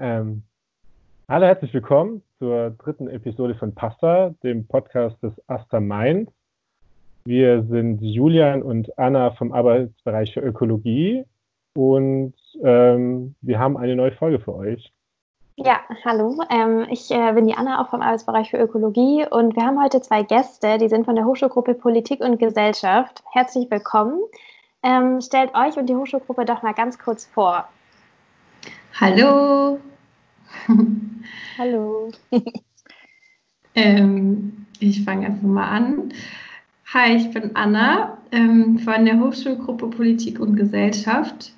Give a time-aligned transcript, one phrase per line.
[0.00, 0.44] Ähm,
[1.28, 6.30] hallo, herzlich willkommen zur dritten Episode von Pasta, dem Podcast des Asta Mainz.
[7.24, 11.24] Wir sind Julian und Anna vom Arbeitsbereich für Ökologie
[11.74, 14.92] und ähm, wir haben eine neue Folge für euch.
[15.56, 16.42] Ja, hallo.
[16.48, 19.26] Ähm, ich äh, bin die Anna, auch vom Arbeitsbereich für Ökologie.
[19.28, 23.24] Und wir haben heute zwei Gäste, die sind von der Hochschulgruppe Politik und Gesellschaft.
[23.32, 24.20] Herzlich willkommen.
[24.84, 27.68] Ähm, stellt euch und die Hochschulgruppe doch mal ganz kurz vor.
[28.94, 29.80] Hallo.
[31.58, 32.10] hallo.
[33.74, 36.12] ähm, ich fange einfach mal an.
[36.92, 41.52] Hi, ich bin Anna ähm, von der Hochschulgruppe Politik und Gesellschaft.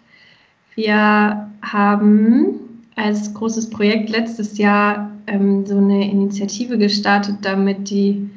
[0.75, 8.29] Wir haben als großes Projekt letztes Jahr ähm, so eine Initiative gestartet, damit die,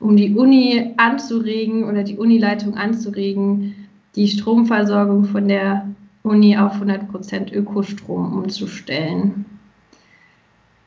[0.00, 5.86] um die Uni anzuregen oder die Unileitung anzuregen, die Stromversorgung von der
[6.28, 9.46] Uni auf 100% Ökostrom umzustellen.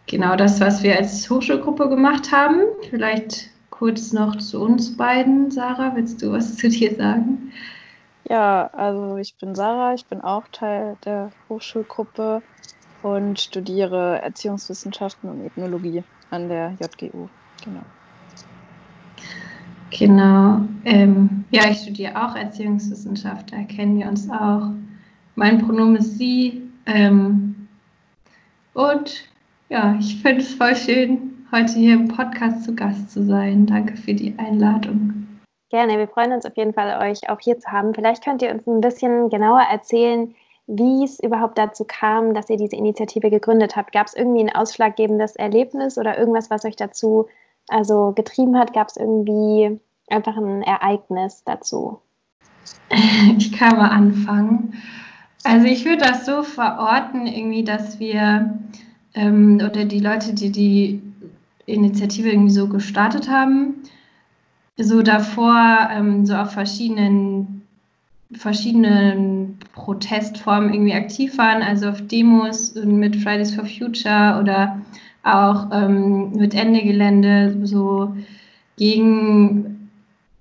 [0.07, 2.61] Genau das, was wir als Hochschulgruppe gemacht haben.
[2.89, 5.51] Vielleicht kurz noch zu uns beiden.
[5.51, 7.51] Sarah, willst du was zu dir sagen?
[8.29, 12.41] Ja, also ich bin Sarah, ich bin auch Teil der Hochschulgruppe
[13.01, 17.27] und studiere Erziehungswissenschaften und Ethnologie an der JGU.
[17.63, 17.81] Genau.
[19.97, 20.61] Genau.
[20.85, 24.71] Ähm, ja, ich studiere auch Erziehungswissenschaft, da kennen wir uns auch.
[25.35, 26.69] Mein Pronomen ist sie.
[26.85, 27.67] Ähm,
[28.73, 29.29] und
[29.69, 33.65] ja, ich finde es voll schön, heute hier im Podcast zu Gast zu sein.
[33.65, 35.27] Danke für die Einladung.
[35.69, 37.93] Gerne, wir freuen uns auf jeden Fall, euch auch hier zu haben.
[37.93, 40.35] Vielleicht könnt ihr uns ein bisschen genauer erzählen,
[40.67, 43.93] wie es überhaupt dazu kam, dass ihr diese Initiative gegründet habt.
[43.93, 47.27] Gab es irgendwie ein ausschlaggebendes Erlebnis oder irgendwas, was euch dazu
[47.69, 48.73] also getrieben hat?
[48.73, 51.99] Gab es irgendwie einfach ein Ereignis dazu?
[53.37, 54.73] Ich kann mal anfangen.
[55.43, 58.59] Also ich würde das so verorten, irgendwie, dass wir
[59.13, 61.01] ähm, oder die Leute, die die
[61.65, 63.75] Initiative irgendwie so gestartet haben,
[64.77, 67.61] so davor ähm, so auf verschiedenen
[68.33, 74.79] verschiedenen Protestformen irgendwie aktiv waren, also auf Demos mit Fridays for Future oder
[75.23, 78.15] auch ähm, mit Ende Gelände so
[78.77, 79.80] gegen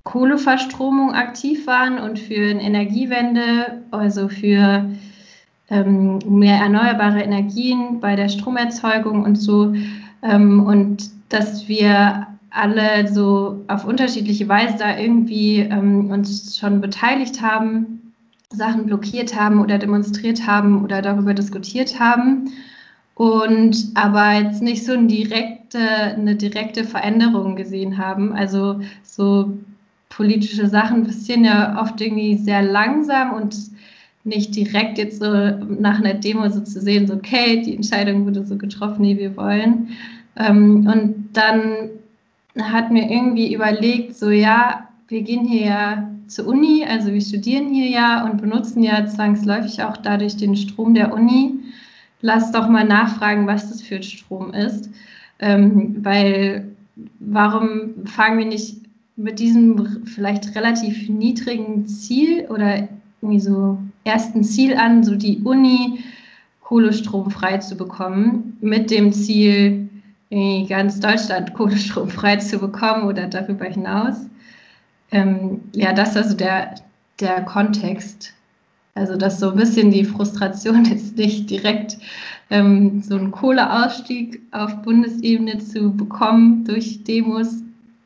[0.05, 4.91] Kohleverstromung aktiv waren und für eine Energiewende, also für
[5.69, 9.75] ähm, mehr erneuerbare Energien bei der Stromerzeugung und so.
[10.23, 17.41] Ähm, und dass wir alle so auf unterschiedliche Weise da irgendwie ähm, uns schon beteiligt
[17.41, 18.13] haben,
[18.53, 22.51] Sachen blockiert haben oder demonstriert haben oder darüber diskutiert haben
[23.15, 28.33] und aber jetzt nicht so eine direkte, eine direkte Veränderung gesehen haben.
[28.33, 29.53] Also so
[30.11, 33.57] politische Sachen passieren ja oft irgendwie sehr langsam und
[34.25, 38.45] nicht direkt jetzt so nach einer Demo so zu sehen, so okay, die Entscheidung wurde
[38.45, 39.89] so getroffen, wie wir wollen.
[40.37, 41.91] Ähm, und dann
[42.61, 47.73] hat mir irgendwie überlegt, so ja, wir gehen hier ja zur Uni, also wir studieren
[47.73, 51.55] hier ja und benutzen ja zwangsläufig auch dadurch den Strom der Uni.
[52.21, 54.91] Lass doch mal nachfragen, was das für Strom ist.
[55.39, 56.69] Ähm, weil
[57.19, 58.77] warum fangen wir nicht
[59.23, 62.89] mit diesem vielleicht relativ niedrigen Ziel oder
[63.21, 66.01] irgendwie so ersten Ziel an, so die Uni
[66.63, 69.89] kohlestromfrei zu bekommen, mit dem Ziel,
[70.69, 74.17] ganz Deutschland kohlestromfrei zu bekommen oder darüber hinaus.
[75.11, 76.77] Ähm, ja, das ist also der,
[77.19, 78.33] der Kontext.
[78.95, 81.99] Also, dass so ein bisschen die Frustration ist, nicht direkt
[82.51, 87.63] ähm, so einen Kohleausstieg auf Bundesebene zu bekommen durch Demos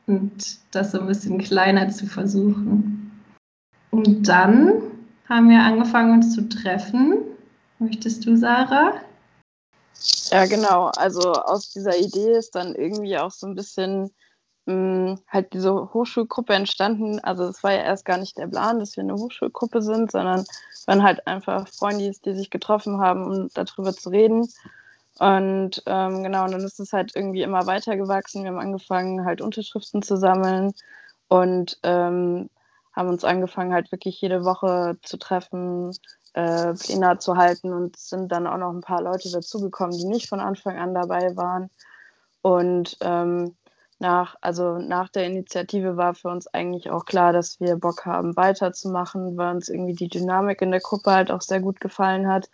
[0.07, 3.13] und das so ein bisschen kleiner zu versuchen.
[3.91, 4.83] Und dann
[5.29, 7.19] haben wir angefangen, uns zu treffen.
[7.79, 8.95] Möchtest du, Sarah?
[10.31, 10.91] Ja, genau.
[10.97, 14.11] Also aus dieser Idee ist dann irgendwie auch so ein bisschen
[14.67, 17.21] mh, hm, halt diese Hochschulgruppe entstanden.
[17.21, 20.45] Also es war ja erst gar nicht der Plan, dass wir eine Hochschulgruppe sind, sondern
[20.87, 24.49] waren halt einfach Freunde, die sich getroffen haben, um darüber zu reden.
[25.19, 28.43] Und ähm, genau, und dann ist es halt irgendwie immer weiter gewachsen.
[28.43, 30.73] Wir haben angefangen, halt Unterschriften zu sammeln
[31.29, 32.51] und ähm,
[32.93, 35.93] haben uns angefangen, halt wirklich jede Woche zu treffen,
[36.35, 40.29] äh, Pläne zu halten und sind dann auch noch ein paar Leute dazugekommen, die nicht
[40.29, 41.71] von Anfang an dabei waren.
[42.43, 43.57] Und ähm,
[44.01, 48.37] nach, also nach der Initiative war für uns eigentlich auch klar, dass wir Bock haben,
[48.37, 52.51] weiterzumachen, weil uns irgendwie die Dynamik in der Gruppe halt auch sehr gut gefallen hat.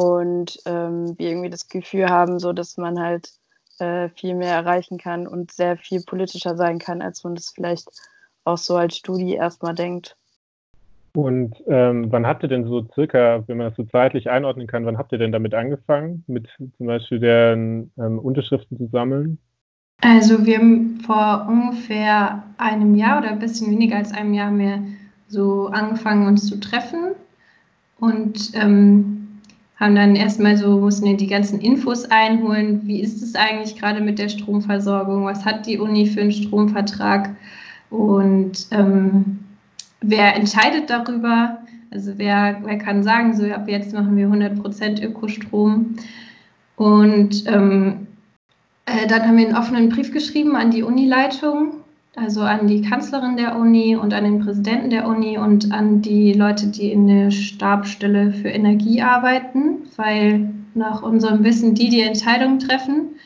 [0.00, 3.32] Und ähm, wir irgendwie das Gefühl haben, so dass man halt
[3.80, 7.86] äh, viel mehr erreichen kann und sehr viel politischer sein kann, als man das vielleicht
[8.44, 10.16] auch so als Studie erstmal denkt.
[11.14, 14.86] Und ähm, wann habt ihr denn so circa, wenn man das so zeitlich einordnen kann,
[14.86, 16.48] wann habt ihr denn damit angefangen, mit
[16.78, 19.36] zum Beispiel den ähm, Unterschriften zu sammeln?
[20.00, 24.78] Also wir haben vor ungefähr einem Jahr oder ein bisschen weniger als einem Jahr mehr
[25.28, 27.16] so angefangen, uns zu treffen
[27.98, 29.19] und ähm,
[29.80, 32.82] haben dann erstmal so, mussten wir die ganzen Infos einholen.
[32.84, 35.24] Wie ist es eigentlich gerade mit der Stromversorgung?
[35.24, 37.30] Was hat die Uni für einen Stromvertrag?
[37.88, 39.38] Und ähm,
[40.02, 41.58] wer entscheidet darüber?
[41.90, 45.96] Also wer, wer kann sagen, so ab jetzt machen wir 100% Ökostrom?
[46.76, 48.06] Und ähm,
[48.84, 51.72] äh, dann haben wir einen offenen Brief geschrieben an die Unileitung,
[52.16, 56.32] also an die Kanzlerin der Uni und an den Präsidenten der Uni und an die
[56.32, 62.58] Leute, die in der Stabstelle für Energie arbeiten, weil nach unserem Wissen die die Entscheidung
[62.58, 63.16] treffen.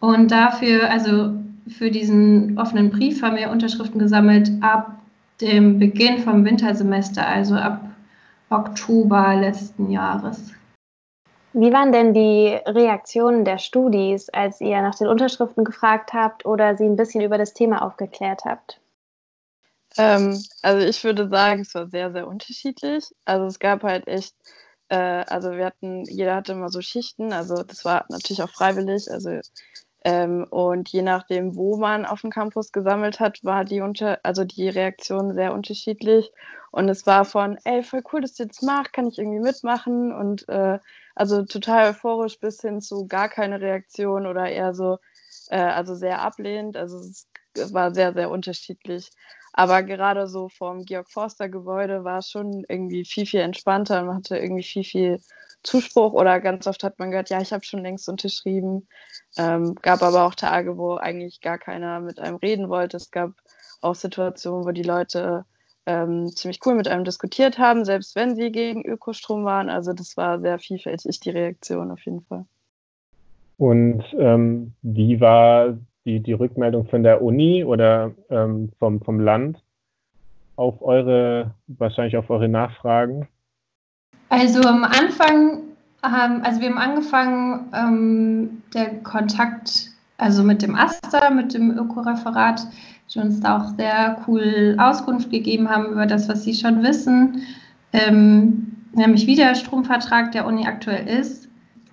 [0.00, 1.34] Und dafür, also
[1.68, 4.98] für diesen offenen Brief haben wir Unterschriften gesammelt ab
[5.40, 7.88] dem Beginn vom Wintersemester, also ab
[8.50, 10.52] Oktober letzten Jahres.
[11.54, 16.76] Wie waren denn die Reaktionen der Studis, als ihr nach den Unterschriften gefragt habt oder
[16.76, 18.80] sie ein bisschen über das Thema aufgeklärt habt?
[19.96, 23.04] Ähm, also ich würde sagen, es war sehr, sehr unterschiedlich.
[23.24, 24.34] Also es gab halt echt,
[24.88, 29.08] äh, also wir hatten, jeder hatte immer so Schichten, also das war natürlich auch freiwillig,
[29.08, 29.38] also
[30.04, 34.44] ähm, und je nachdem, wo man auf dem Campus gesammelt hat, war die unter, also
[34.44, 36.32] die Reaktion sehr unterschiedlich.
[36.72, 40.12] Und es war von, ey, voll cool, dass du jetzt machst, kann ich irgendwie mitmachen
[40.12, 40.78] und äh,
[41.14, 44.98] also total euphorisch bis hin zu gar keine Reaktion oder eher so,
[45.48, 46.76] äh, also sehr ablehnend.
[46.76, 49.10] Also es war sehr, sehr unterschiedlich.
[49.52, 54.06] Aber gerade so vom Georg Forster Gebäude war es schon irgendwie viel, viel entspannter und
[54.06, 55.20] man hatte irgendwie viel, viel
[55.62, 58.88] Zuspruch oder ganz oft hat man gehört, ja, ich habe schon längst unterschrieben.
[59.36, 62.96] Ähm, gab aber auch Tage, wo eigentlich gar keiner mit einem reden wollte.
[62.96, 63.30] Es gab
[63.80, 65.44] auch Situationen, wo die Leute
[65.86, 69.68] ähm, ziemlich cool mit einem diskutiert haben, selbst wenn sie gegen Ökostrom waren.
[69.68, 72.44] Also das war sehr vielfältig, die Reaktion auf jeden Fall.
[73.56, 79.62] Und ähm, wie war die, die Rückmeldung von der Uni oder ähm, vom, vom Land
[80.56, 83.28] auf eure, wahrscheinlich auf eure Nachfragen?
[84.28, 85.60] Also am Anfang,
[86.04, 92.66] ähm, also wir haben angefangen, ähm, der Kontakt, also mit dem AStA, mit dem Ökoreferat,
[93.12, 97.42] die uns da auch sehr cool Auskunft gegeben haben über das, was sie schon wissen,
[97.92, 101.48] ähm, nämlich wie der Stromvertrag der Uni aktuell ist.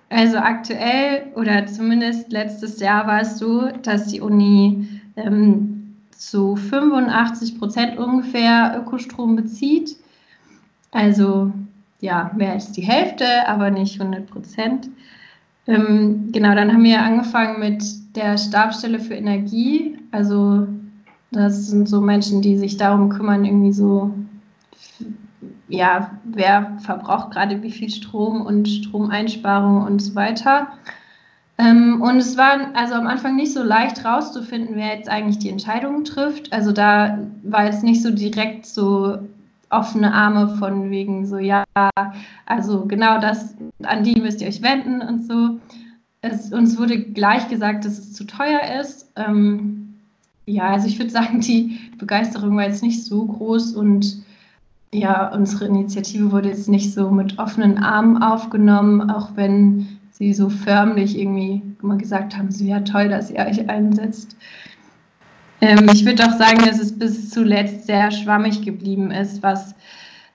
[0.08, 7.58] Also aktuell oder zumindest letztes Jahr war es so, dass die Uni ähm, zu 85
[7.58, 9.96] Prozent ungefähr Ökostrom bezieht.
[10.90, 11.52] Also
[12.00, 14.90] ja, mehr als die Hälfte, aber nicht 100 Prozent.
[15.66, 17.82] Ähm, genau, dann haben wir angefangen mit
[18.14, 19.98] der Stabstelle für Energie.
[20.10, 20.66] Also
[21.30, 24.14] das sind so Menschen, die sich darum kümmern, irgendwie so,
[25.68, 30.68] ja, wer verbraucht gerade wie viel Strom und Stromeinsparung und so weiter.
[31.58, 35.50] Ähm, und es war also am Anfang nicht so leicht rauszufinden, wer jetzt eigentlich die
[35.50, 36.52] Entscheidungen trifft.
[36.52, 39.18] Also da war jetzt nicht so direkt so
[39.70, 41.64] offene Arme von wegen so, ja,
[42.44, 45.58] also genau das, an die müsst ihr euch wenden und so.
[46.22, 49.10] Es, uns wurde gleich gesagt, dass es zu teuer ist.
[49.16, 49.94] Ähm,
[50.46, 54.22] ja, also ich würde sagen, die Begeisterung war jetzt nicht so groß und
[54.94, 60.50] ja, unsere Initiative wurde jetzt nicht so mit offenen Armen aufgenommen, auch wenn sie so
[60.50, 64.36] förmlich irgendwie immer gesagt haben, so ja toll, dass ihr euch einsetzt.
[65.60, 69.74] Ähm, ich würde auch sagen, dass es bis zuletzt sehr schwammig geblieben ist, was,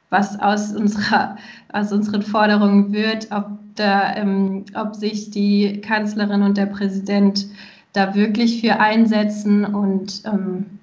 [0.09, 1.37] was aus, unserer,
[1.71, 7.47] aus unseren Forderungen wird, ob, da, ähm, ob sich die Kanzlerin und der Präsident
[7.93, 9.65] da wirklich für einsetzen.
[9.65, 10.79] Und ähm,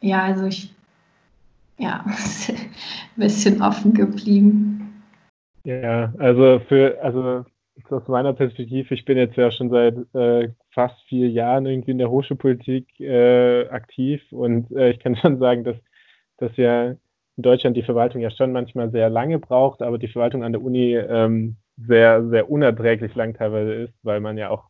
[0.00, 0.74] ja, also ich,
[1.78, 2.04] ja,
[2.48, 2.56] ein
[3.16, 5.02] bisschen offen geblieben.
[5.64, 7.44] Ja, also für, also
[7.90, 11.98] aus meiner Perspektive, ich bin jetzt ja schon seit äh, fast vier Jahren irgendwie in
[11.98, 15.76] der Hochschulpolitik äh, aktiv und äh, ich kann schon sagen, dass,
[16.38, 16.94] dass ja
[17.38, 20.62] in Deutschland die Verwaltung ja schon manchmal sehr lange braucht, aber die Verwaltung an der
[20.62, 24.64] Uni ähm, sehr, sehr unerträglich lang teilweise ist, weil man ja auch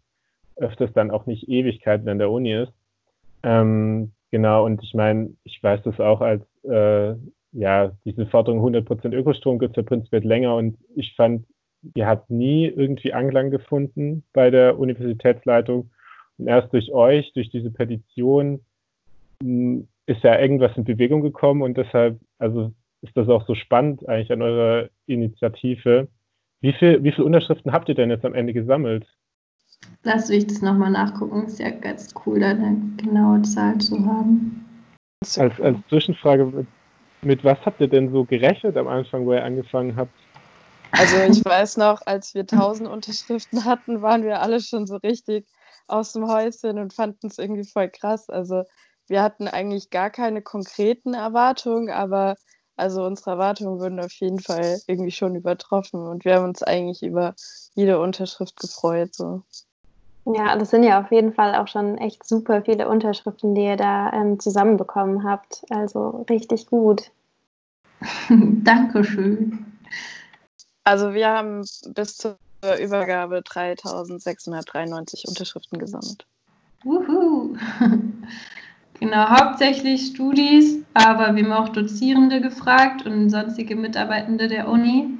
[0.56, 2.72] öfters dann auch nicht Ewigkeiten an der Uni ist.
[3.42, 7.14] Ähm, genau, und ich meine, ich weiß das auch als, äh,
[7.52, 11.46] ja, diese Forderung 100% Ökostrom gibt es ja prinzipiell länger und ich fand
[11.82, 15.90] die hat nie irgendwie Anklang gefunden bei der Universitätsleitung.
[16.36, 18.60] Und erst durch euch, durch diese Petition,
[20.08, 22.72] ist ja irgendwas in Bewegung gekommen und deshalb, also
[23.02, 26.08] ist das auch so spannend eigentlich an eurer Initiative.
[26.60, 29.06] Wie viel, wie viele Unterschriften habt ihr denn jetzt am Ende gesammelt?
[30.02, 31.44] Lass mich das nochmal nachgucken.
[31.46, 34.64] Ist ja ganz cool, da eine genaue Zahl zu haben.
[35.36, 36.66] Als, als Zwischenfrage
[37.22, 40.12] Mit was habt ihr denn so gerechnet am Anfang, wo ihr angefangen habt?
[40.92, 45.46] Also ich weiß noch, als wir 1000 Unterschriften hatten, waren wir alle schon so richtig
[45.86, 48.30] aus dem Häuschen und fanden es irgendwie voll krass.
[48.30, 48.64] Also
[49.08, 52.36] wir hatten eigentlich gar keine konkreten Erwartungen, aber
[52.76, 57.02] also unsere Erwartungen wurden auf jeden Fall irgendwie schon übertroffen und wir haben uns eigentlich
[57.02, 57.34] über
[57.74, 59.14] jede Unterschrift gefreut.
[59.14, 59.42] So.
[60.24, 63.76] Ja, das sind ja auf jeden Fall auch schon echt super viele Unterschriften, die ihr
[63.76, 65.64] da ähm, zusammenbekommen habt.
[65.70, 67.10] Also richtig gut.
[68.28, 69.66] Dankeschön.
[70.84, 72.36] Also wir haben bis zur
[72.80, 76.26] Übergabe 3693 Unterschriften gesammelt.
[76.84, 77.56] Wuhu!
[79.00, 85.10] Genau, hauptsächlich Studis, aber wir haben auch Dozierende gefragt und sonstige Mitarbeitende der Uni.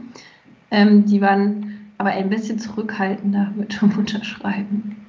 [0.70, 5.06] Ähm, die waren aber ein bisschen zurückhaltender mit dem Unterschreiben.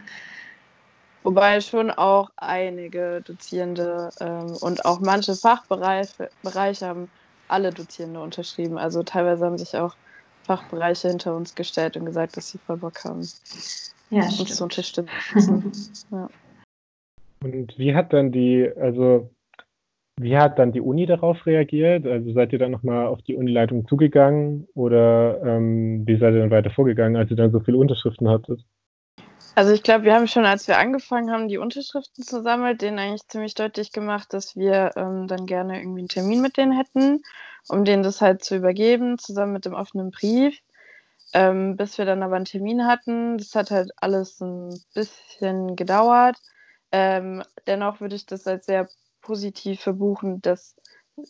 [1.24, 7.10] Wobei schon auch einige Dozierende ähm, und auch manche Fachbereiche Bereiche haben
[7.48, 8.78] alle Dozierende unterschrieben.
[8.78, 9.96] Also teilweise haben sich auch
[10.44, 13.28] Fachbereiche hinter uns gestellt und gesagt, dass sie voll Bock haben,
[14.12, 14.50] ja, uns stimmt.
[14.50, 15.12] zu unterstützen.
[16.12, 16.30] ja.
[17.44, 19.30] Und wie hat dann die, also
[20.20, 22.06] wie hat dann die Uni darauf reagiert?
[22.06, 26.52] Also seid ihr dann nochmal auf die Unileitung zugegangen oder ähm, wie seid ihr dann
[26.52, 28.66] weiter vorgegangen, als ihr dann so viele Unterschriften hattet?
[29.56, 33.00] Also ich glaube, wir haben schon, als wir angefangen haben, die Unterschriften zu sammeln, denen
[33.00, 37.22] eigentlich ziemlich deutlich gemacht, dass wir ähm, dann gerne irgendwie einen Termin mit denen hätten,
[37.68, 40.58] um denen das halt zu übergeben, zusammen mit dem offenen Brief.
[41.34, 43.38] Ähm, bis wir dann aber einen Termin hatten.
[43.38, 46.38] Das hat halt alles ein bisschen gedauert.
[46.92, 48.90] Ähm, dennoch würde ich das als sehr
[49.22, 50.76] positiv verbuchen, dass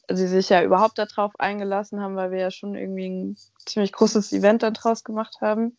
[0.09, 4.31] sie sich ja überhaupt darauf eingelassen haben, weil wir ja schon irgendwie ein ziemlich großes
[4.33, 5.77] Event daraus gemacht haben.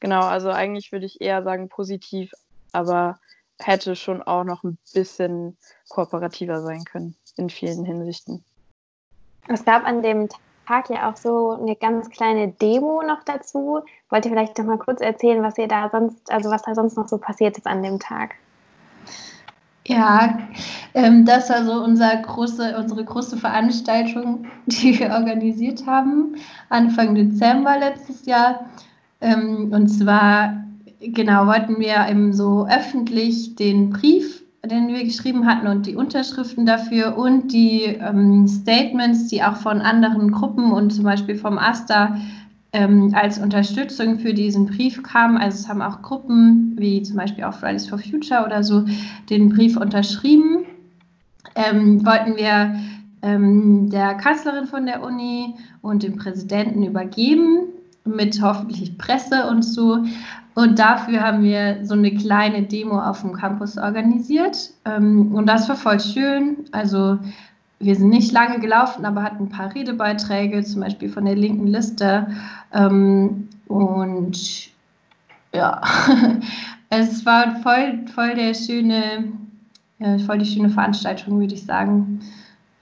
[0.00, 2.32] Genau, also eigentlich würde ich eher sagen positiv,
[2.72, 3.20] aber
[3.58, 5.56] hätte schon auch noch ein bisschen
[5.88, 8.44] kooperativer sein können in vielen Hinsichten.
[9.48, 10.28] Es gab an dem
[10.66, 13.82] Tag ja auch so eine ganz kleine Demo noch dazu.
[14.08, 16.96] Wollt ihr vielleicht noch mal kurz erzählen, was ihr da sonst, also was da sonst
[16.96, 18.36] noch so passiert ist an dem Tag?
[19.86, 20.38] Ja,
[20.94, 26.36] ähm, das war so unser große, unsere große Veranstaltung, die wir organisiert haben,
[26.68, 28.66] Anfang Dezember letztes Jahr.
[29.20, 30.64] Ähm, und zwar,
[31.00, 36.64] genau, wollten wir eben so öffentlich den Brief, den wir geschrieben hatten und die Unterschriften
[36.64, 42.16] dafür und die ähm, Statements, die auch von anderen Gruppen und zum Beispiel vom AStA
[42.72, 45.36] ähm, als Unterstützung für diesen Brief kam.
[45.36, 48.84] Also es haben auch Gruppen wie zum Beispiel auch Fridays for Future oder so
[49.28, 50.64] den Brief unterschrieben.
[51.54, 52.74] Ähm, wollten wir
[53.22, 57.68] ähm, der Kanzlerin von der Uni und dem Präsidenten übergeben
[58.04, 60.04] mit hoffentlich Presse und so.
[60.54, 64.70] Und dafür haben wir so eine kleine Demo auf dem Campus organisiert.
[64.84, 66.64] Ähm, und das war voll schön.
[66.72, 67.18] Also
[67.82, 71.66] wir sind nicht lange gelaufen, aber hatten ein paar Redebeiträge, zum Beispiel von der linken
[71.66, 72.28] Liste.
[72.72, 74.70] Ähm, und
[75.52, 75.82] ja,
[76.90, 79.32] es war voll, voll der schöne,
[79.98, 82.20] ja, voll die schöne Veranstaltung, würde ich sagen.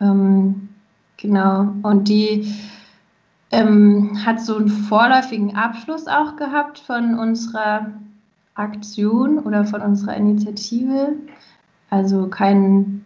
[0.00, 0.68] Ähm,
[1.16, 1.72] genau.
[1.82, 2.54] Und die
[3.50, 7.90] ähm, hat so einen vorläufigen Abschluss auch gehabt von unserer
[8.54, 11.14] Aktion oder von unserer Initiative.
[11.88, 13.04] Also kein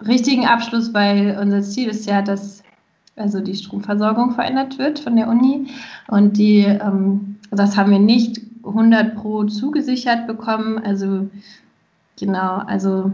[0.00, 2.62] richtigen Abschluss, weil unser Ziel ist ja, dass
[3.16, 5.68] also die Stromversorgung verändert wird von der Uni.
[6.08, 10.78] Und die, ähm, das haben wir nicht 100 pro zugesichert bekommen.
[10.78, 11.28] Also
[12.18, 13.12] genau, also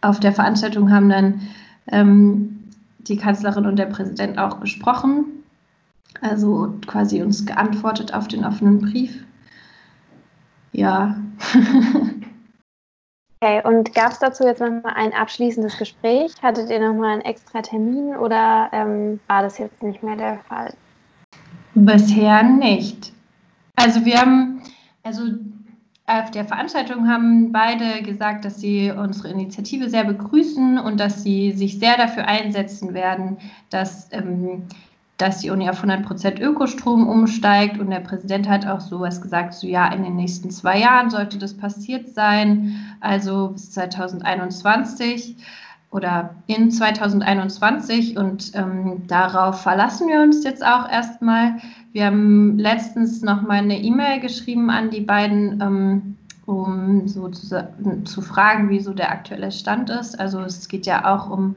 [0.00, 1.40] auf der Veranstaltung haben dann
[1.88, 2.64] ähm,
[2.98, 5.26] die Kanzlerin und der Präsident auch gesprochen.
[6.20, 9.24] Also quasi uns geantwortet auf den offenen Brief.
[10.72, 11.16] Ja.
[13.44, 16.32] Okay, und gab es dazu jetzt nochmal ein abschließendes Gespräch?
[16.42, 20.72] Hattet ihr nochmal einen extra Termin oder ähm, war das jetzt nicht mehr der Fall?
[21.74, 23.12] Bisher nicht.
[23.76, 24.62] Also wir haben,
[25.02, 25.24] also
[26.06, 31.52] auf der Veranstaltung haben beide gesagt, dass sie unsere Initiative sehr begrüßen und dass sie
[31.52, 33.36] sich sehr dafür einsetzen werden,
[33.68, 34.62] dass ähm,
[35.16, 37.78] dass die Uni auf 100% Ökostrom umsteigt.
[37.78, 41.38] Und der Präsident hat auch sowas gesagt, so ja, in den nächsten zwei Jahren sollte
[41.38, 45.36] das passiert sein, also bis 2021
[45.90, 48.16] oder in 2021.
[48.16, 51.56] Und ähm, darauf verlassen wir uns jetzt auch erstmal.
[51.92, 55.60] Wir haben letztens noch mal eine E-Mail geschrieben an die beiden.
[55.60, 56.16] Ähm,
[56.46, 57.66] um so zu,
[58.04, 60.18] zu fragen, wie so der aktuelle Stand ist.
[60.20, 61.56] Also es geht ja auch um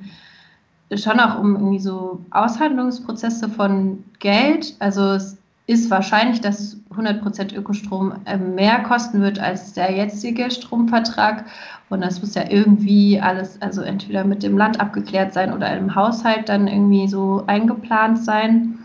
[0.95, 4.75] schon auch um irgendwie so Aushandlungsprozesse von Geld.
[4.79, 11.45] Also es ist wahrscheinlich, dass 100% Ökostrom äh, mehr kosten wird als der jetzige Stromvertrag.
[11.89, 15.93] Und das muss ja irgendwie alles, also entweder mit dem Land abgeklärt sein oder im
[15.93, 18.79] Haushalt dann irgendwie so eingeplant sein.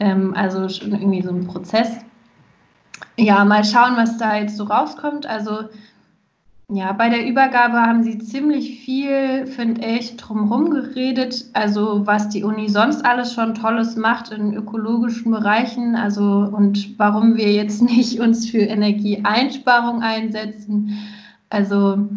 [0.00, 1.98] Ähm, also schon irgendwie so ein Prozess.
[3.16, 5.26] Ja, mal schauen, was da jetzt so rauskommt.
[5.26, 5.68] Also
[6.68, 11.44] ja, bei der Übergabe haben sie ziemlich viel, finde ich, drumherum geredet.
[11.52, 15.94] Also was die Uni sonst alles schon Tolles macht in ökologischen Bereichen.
[15.94, 20.98] Also und warum wir jetzt nicht uns für Energieeinsparung einsetzen.
[21.50, 22.08] Also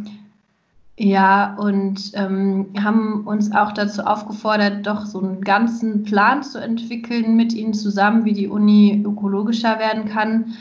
[0.97, 7.35] ja, und ähm, haben uns auch dazu aufgefordert, doch so einen ganzen Plan zu entwickeln
[7.35, 10.55] mit ihnen zusammen, wie die Uni ökologischer werden kann.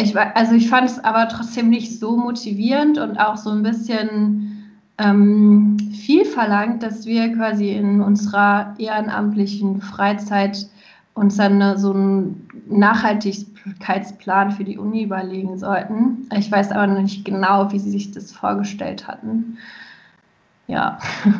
[0.00, 4.70] Ich, also ich fand es aber trotzdem nicht so motivierend und auch so ein bisschen
[4.98, 10.66] ähm, viel verlangt, dass wir quasi in unserer ehrenamtlichen Freizeit
[11.14, 16.28] uns dann so einen Nachhaltigkeitsplan für die Uni überlegen sollten.
[16.36, 19.58] Ich weiß aber noch nicht genau, wie sie sich das vorgestellt hatten.
[20.66, 20.98] Ja.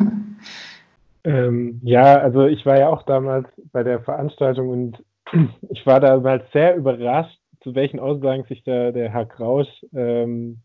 [1.23, 5.03] Ähm, ja, also ich war ja auch damals bei der Veranstaltung und
[5.69, 10.59] ich war damals sehr überrascht, zu welchen Aussagen sich da der Herr Krausch ähm,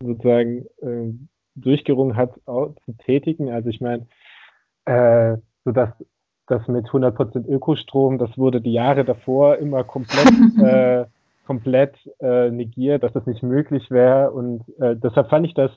[0.00, 1.12] sozusagen äh,
[1.54, 3.50] durchgerungen hat, zu tätigen.
[3.50, 4.06] Also ich meine,
[4.84, 5.90] äh, so dass
[6.46, 10.30] das mit 100% Ökostrom, das wurde die Jahre davor immer komplett,
[10.62, 11.06] äh,
[11.46, 14.30] komplett äh, negiert, dass das nicht möglich wäre.
[14.32, 15.70] Und äh, deshalb fand ich das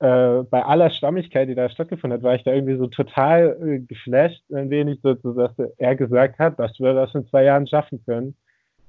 [0.00, 3.78] äh, bei aller Stammigkeit, die da stattgefunden hat, war ich da irgendwie so total äh,
[3.80, 8.02] geflasht, ein wenig, so, dass er gesagt hat, dass wir das in zwei Jahren schaffen
[8.04, 8.34] können.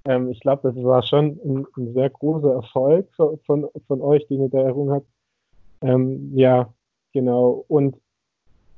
[0.06, 4.28] Ähm, ich glaube, das war schon ein, ein, sehr großer Erfolg von, von, von euch,
[4.28, 5.08] den ihr da errungen habt.
[5.82, 6.74] Ähm, ja,
[7.14, 7.66] genau.
[7.68, 7.98] Und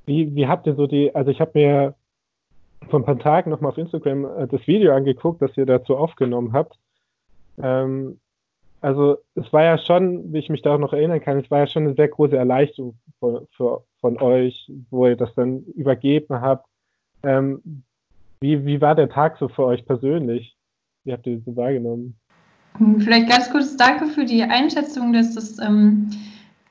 [0.05, 1.95] wie, wie habt ihr so die, also ich habe mir
[2.89, 6.53] vor ein paar Tagen nochmal auf Instagram äh, das Video angeguckt, das ihr dazu aufgenommen
[6.53, 6.77] habt.
[7.61, 8.19] Ähm,
[8.81, 11.59] also es war ja schon, wie ich mich da auch noch erinnern kann, es war
[11.59, 16.41] ja schon eine sehr große Erleichterung für, für, von euch, wo ihr das dann übergeben
[16.41, 16.67] habt.
[17.21, 17.83] Ähm,
[18.39, 20.57] wie, wie war der Tag so für euch persönlich?
[21.03, 22.15] Wie habt ihr das so wahrgenommen?
[22.77, 26.09] Hm, vielleicht ganz kurz Danke für die Einschätzung, dass das ähm,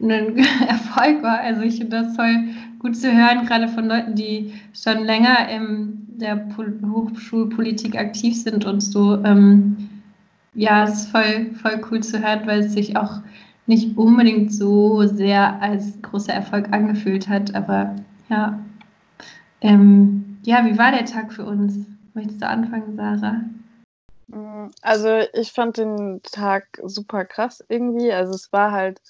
[0.01, 0.37] ein
[0.69, 1.41] Erfolg war.
[1.41, 6.07] Also ich finde das toll gut zu hören, gerade von Leuten, die schon länger in
[6.09, 9.23] der Hochschulpolitik aktiv sind und so.
[9.25, 9.77] Ähm,
[10.55, 13.21] ja, es ist voll, voll cool zu hören, weil es sich auch
[13.67, 17.55] nicht unbedingt so sehr als großer Erfolg angefühlt hat.
[17.55, 17.95] Aber
[18.29, 18.59] ja,
[19.61, 21.87] ähm, ja, wie war der Tag für uns?
[22.15, 23.43] Möchtest du anfangen, Sarah?
[24.31, 28.13] Mm, also ich fand den Tag super krass irgendwie.
[28.13, 29.01] Also es war halt,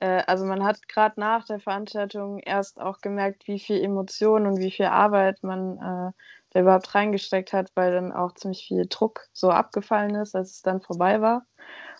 [0.00, 4.58] äh, also man hat gerade nach der Veranstaltung erst auch gemerkt, wie viel Emotionen und
[4.58, 6.12] wie viel Arbeit man äh,
[6.52, 10.62] da überhaupt reingesteckt hat, weil dann auch ziemlich viel Druck so abgefallen ist, als es
[10.62, 11.46] dann vorbei war.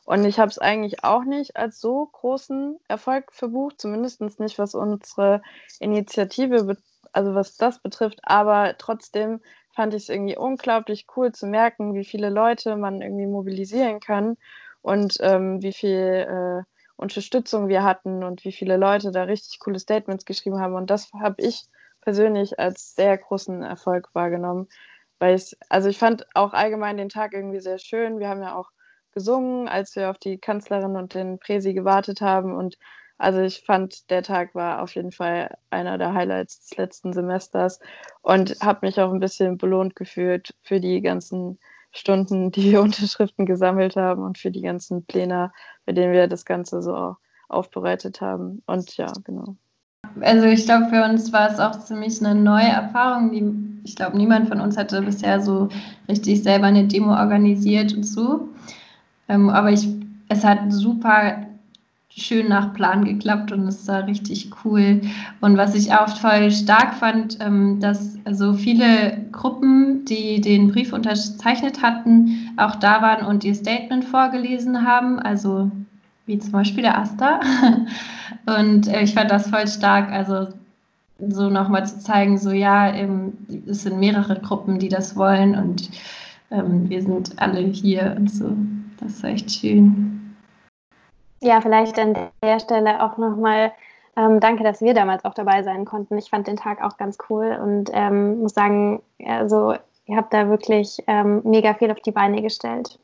[0.05, 4.75] Und ich habe es eigentlich auch nicht als so großen Erfolg verbucht, zumindest nicht was
[4.75, 5.43] unsere
[5.79, 6.77] Initiative,
[7.13, 9.41] also was das betrifft, aber trotzdem
[9.81, 14.37] fand ich es irgendwie unglaublich cool zu merken, wie viele Leute man irgendwie mobilisieren kann
[14.83, 16.62] und ähm, wie viel äh,
[16.97, 20.75] Unterstützung wir hatten und wie viele Leute da richtig coole Statements geschrieben haben.
[20.75, 21.64] Und das habe ich
[22.03, 24.69] persönlich als sehr großen Erfolg wahrgenommen,
[25.19, 28.19] weil ich, also ich fand auch allgemein den Tag irgendwie sehr schön.
[28.19, 28.69] Wir haben ja auch
[29.12, 32.77] gesungen, als wir auf die Kanzlerin und den Präsi gewartet haben und
[33.21, 37.79] also ich fand, der Tag war auf jeden Fall einer der Highlights des letzten Semesters
[38.23, 41.59] und habe mich auch ein bisschen belohnt gefühlt für die ganzen
[41.93, 45.53] Stunden, die wir Unterschriften gesammelt haben und für die ganzen Pläne,
[45.85, 47.17] bei denen wir das Ganze so
[47.51, 48.63] aufbereitet haben.
[48.65, 49.55] Und ja, genau.
[50.23, 53.33] Also ich glaube, für uns war es auch ziemlich eine neue Erfahrung.
[53.33, 55.69] Die, ich glaube, niemand von uns hatte bisher so
[56.09, 58.49] richtig selber eine Demo organisiert und so.
[59.29, 59.87] Ähm, aber ich,
[60.31, 61.50] es hat super
[62.16, 65.01] schön nach Plan geklappt und es war richtig cool.
[65.40, 70.92] Und was ich auch voll stark fand, ähm, dass so viele Gruppen, die den Brief
[70.92, 75.18] unterzeichnet hatten, auch da waren und ihr Statement vorgelesen haben.
[75.18, 75.70] Also
[76.27, 77.40] wie zum Beispiel der Asta.
[78.46, 80.11] Und äh, ich fand das voll stark.
[80.11, 80.49] Also
[81.29, 82.92] so nochmal zu zeigen, so ja,
[83.66, 85.90] es sind mehrere Gruppen, die das wollen und
[86.51, 88.57] ähm, wir sind alle hier und so.
[88.99, 90.20] Das war echt schön.
[91.42, 93.72] Ja, vielleicht an der Stelle auch nochmal
[94.16, 96.18] ähm, danke, dass wir damals auch dabei sein konnten.
[96.18, 99.74] Ich fand den Tag auch ganz cool und ähm, muss sagen, also
[100.07, 102.98] ihr habt da wirklich ähm, mega viel auf die Beine gestellt.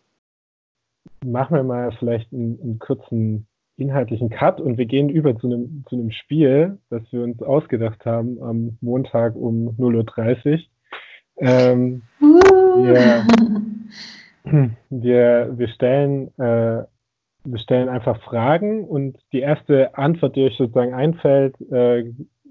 [1.25, 3.47] Machen wir mal vielleicht einen, einen, kurzen
[3.77, 8.05] inhaltlichen Cut und wir gehen über zu einem, zu einem Spiel, das wir uns ausgedacht
[8.05, 10.61] haben am Montag um 0.30 Uhr.
[11.39, 12.85] Ähm, uh.
[12.85, 13.27] wir,
[14.91, 16.85] wir, wir stellen äh,
[17.47, 22.01] wir stellen einfach Fragen und die erste Antwort, die euch sozusagen einfällt, äh,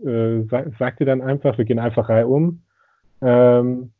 [0.04, 0.44] äh,
[0.80, 2.62] sagt ihr dann einfach, wir gehen einfach rein um.
[3.22, 3.92] Ähm,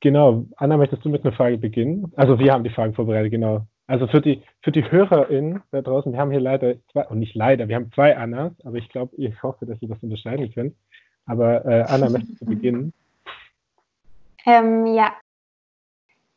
[0.00, 2.12] genau, Anna, möchtest du mit einer Frage beginnen?
[2.16, 3.66] Also wir haben die Fragen vorbereitet, genau.
[3.86, 7.34] Also für die, für die HörerInnen da draußen, wir haben hier leider zwei, und nicht
[7.34, 10.74] leider, wir haben zwei Annas, aber ich glaube, ich hoffe, dass ihr das unterscheiden könnt.
[11.26, 12.92] Aber äh, Anna, möchtest du beginnen?
[14.46, 15.12] Ähm, ja.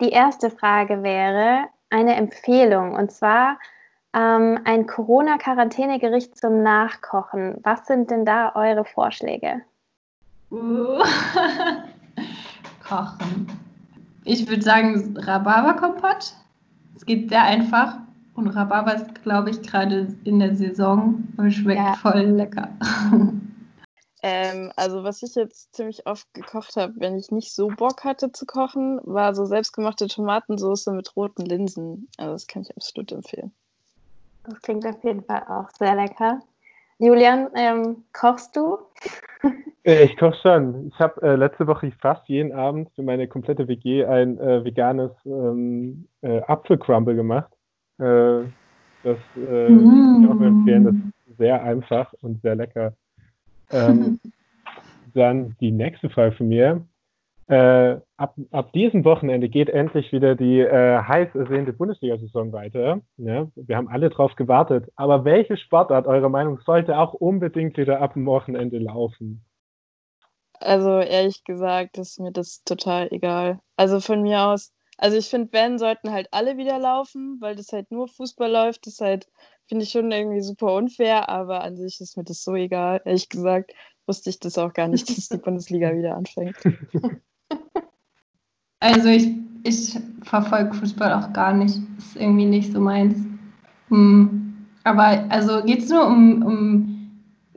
[0.01, 3.58] Die erste Frage wäre eine Empfehlung und zwar
[4.13, 7.58] ähm, ein Corona-Quarantänegericht zum Nachkochen.
[7.63, 9.62] Was sind denn da eure Vorschläge?
[10.52, 11.04] Uh.
[12.88, 13.47] Kochen.
[14.26, 16.34] Ich würde sagen Rhabarberkompott.
[16.95, 17.97] Es geht sehr einfach.
[18.36, 21.93] Und Rhabarber ist, glaube ich, gerade in der Saison und schmeckt ja.
[21.93, 22.69] voll lecker.
[24.26, 28.32] Ähm, also was ich jetzt ziemlich oft gekocht habe, wenn ich nicht so Bock hatte
[28.32, 32.08] zu kochen, war so selbstgemachte Tomatensauce mit roten Linsen.
[32.15, 33.52] Also das kann ich absolut empfehlen.
[34.45, 36.39] Das klingt auf jeden Fall auch sehr lecker.
[36.99, 38.77] Julian, ähm, kochst du?
[39.86, 40.88] Äh, ich koche schon.
[40.88, 45.12] Ich habe äh, letzte Woche fast jeden Abend für meine komplette WG ein äh, veganes
[45.25, 47.51] ähm, äh, Apfelcrumble gemacht.
[47.99, 48.43] Äh,
[49.03, 50.23] das äh, mm.
[50.23, 50.86] ich auch empfehlen.
[50.86, 52.93] Das ist sehr einfach und sehr lecker.
[53.71, 54.21] Ähm,
[55.13, 56.82] dann die nächste Frage von mir.
[57.47, 63.01] Äh, ab, ab diesem Wochenende geht endlich wieder die äh, heiß ersehnte Bundesliga-Saison weiter.
[63.17, 64.89] Ja, wir haben alle drauf gewartet.
[64.95, 69.43] Aber welche Sportart eurer Meinung sollte auch unbedingt wieder ab dem Wochenende laufen?
[70.60, 73.60] Also ehrlich gesagt ist mir das total egal.
[73.75, 77.73] Also von mir aus, also ich finde, wenn sollten halt alle wieder laufen, weil das
[77.73, 78.88] halt nur Fußball läuft.
[78.88, 79.27] Das halt
[79.67, 83.01] finde ich schon irgendwie super unfair, aber an sich ist mir das so egal.
[83.03, 83.73] Ehrlich gesagt
[84.06, 86.56] wusste ich das auch gar nicht, dass die Bundesliga wieder anfängt.
[88.83, 89.31] Also ich,
[89.63, 91.79] ich verfolge Fußball auch gar nicht.
[91.97, 93.15] Ist irgendwie nicht so meins.
[93.87, 94.57] Hm.
[94.83, 97.11] Aber also geht es nur um, um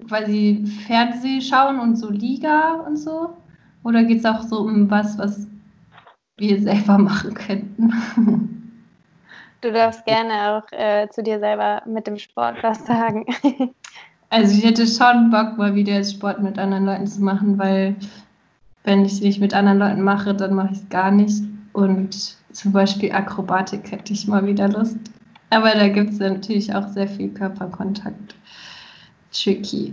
[0.07, 3.37] quasi Fernsehschauen und so Liga und so?
[3.83, 5.49] Oder geht es auch so um was, was
[6.37, 7.93] wir selber machen könnten?
[9.63, 13.27] Du darfst gerne auch äh, zu dir selber mit dem Sport was sagen.
[14.29, 17.95] Also ich hätte schon Bock, mal wieder Sport mit anderen Leuten zu machen, weil
[18.87, 21.43] wenn ich es nicht mit anderen Leuten mache, dann mache ich es gar nicht.
[21.73, 22.15] Und
[22.53, 24.99] zum Beispiel Akrobatik hätte ich mal wieder Lust.
[25.51, 28.37] Aber da gibt es natürlich auch sehr viel Körperkontakt.
[29.33, 29.93] Tricky.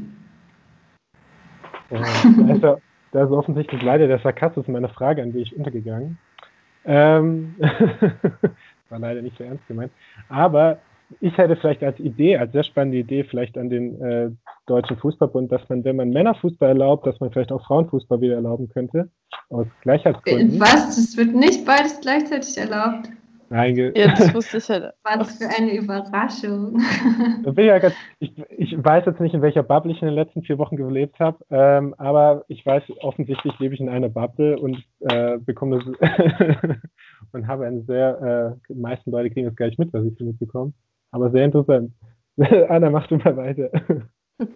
[1.89, 2.77] Ja, da, ist ja,
[3.11, 6.17] da ist offensichtlich leider der Sarkasmus meiner Frage an dich untergegangen.
[6.85, 7.55] Ähm,
[8.89, 9.91] war leider nicht so ernst gemeint.
[10.29, 10.77] Aber
[11.19, 14.29] ich hätte vielleicht als Idee, als sehr spannende Idee, vielleicht an den äh,
[14.65, 18.69] Deutschen Fußballbund, dass man, wenn man Männerfußball erlaubt, dass man vielleicht auch Frauenfußball wieder erlauben
[18.69, 19.09] könnte.
[19.49, 20.59] Aus Gleichheitsgründen.
[20.59, 20.95] Was?
[20.95, 23.09] Das wird nicht beides gleichzeitig erlaubt?
[23.49, 24.93] Nein, ja, das wusste ich halt.
[25.03, 26.81] Was für eine Überraschung.
[27.55, 30.57] Ja ganz, ich, ich, weiß jetzt nicht, in welcher Bubble ich in den letzten vier
[30.57, 35.37] Wochen gelebt habe, ähm, aber ich weiß, offensichtlich lebe ich in einer Bubble und äh,
[35.37, 36.77] bekomme das
[37.31, 40.17] und habe eine sehr, äh, die meisten Leute kriegen das gar nicht mit, was ich
[40.17, 40.73] so mitbekomme.
[41.13, 41.93] Aber sehr interessant.
[42.37, 43.69] Anna, mach du mal weiter.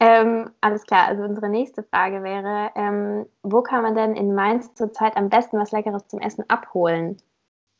[0.00, 4.74] ähm, alles klar, also unsere nächste Frage wäre, ähm, wo kann man denn in Mainz
[4.74, 7.16] zurzeit am besten was Leckeres zum Essen abholen?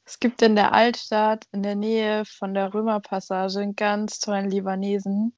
[0.07, 5.37] Es gibt in der Altstadt, in der Nähe von der Römerpassage, einen ganz tollen Libanesen.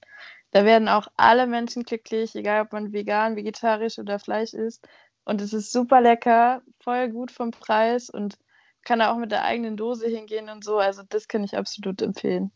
[0.53, 4.89] Da werden auch alle Menschen glücklich, egal ob man vegan, vegetarisch oder Fleisch isst.
[5.25, 8.39] Und es ist super lecker, voll gut vom Preis und
[8.85, 10.79] kann da auch mit der eigenen Dose hingehen und so.
[10.79, 12.51] Also das kann ich absolut empfehlen.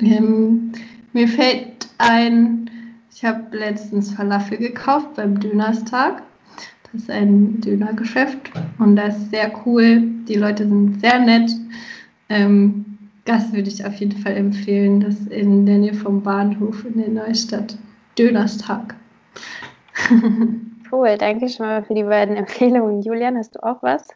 [0.00, 0.72] Ähm,
[1.12, 2.70] mir fällt ein,
[3.12, 6.22] ich habe letztens Falafel gekauft beim Dönerstag.
[6.84, 10.02] Das ist ein Dönergeschäft und das ist sehr cool.
[10.28, 11.50] Die Leute sind sehr nett.
[12.28, 12.84] Ähm,
[13.24, 15.00] das würde ich auf jeden Fall empfehlen.
[15.00, 17.76] Das in der Nähe vom Bahnhof in der Neustadt.
[18.18, 18.96] Dönerstag.
[20.90, 23.02] Cool, danke schon mal für die beiden Empfehlungen.
[23.02, 24.08] Julian, hast du auch was?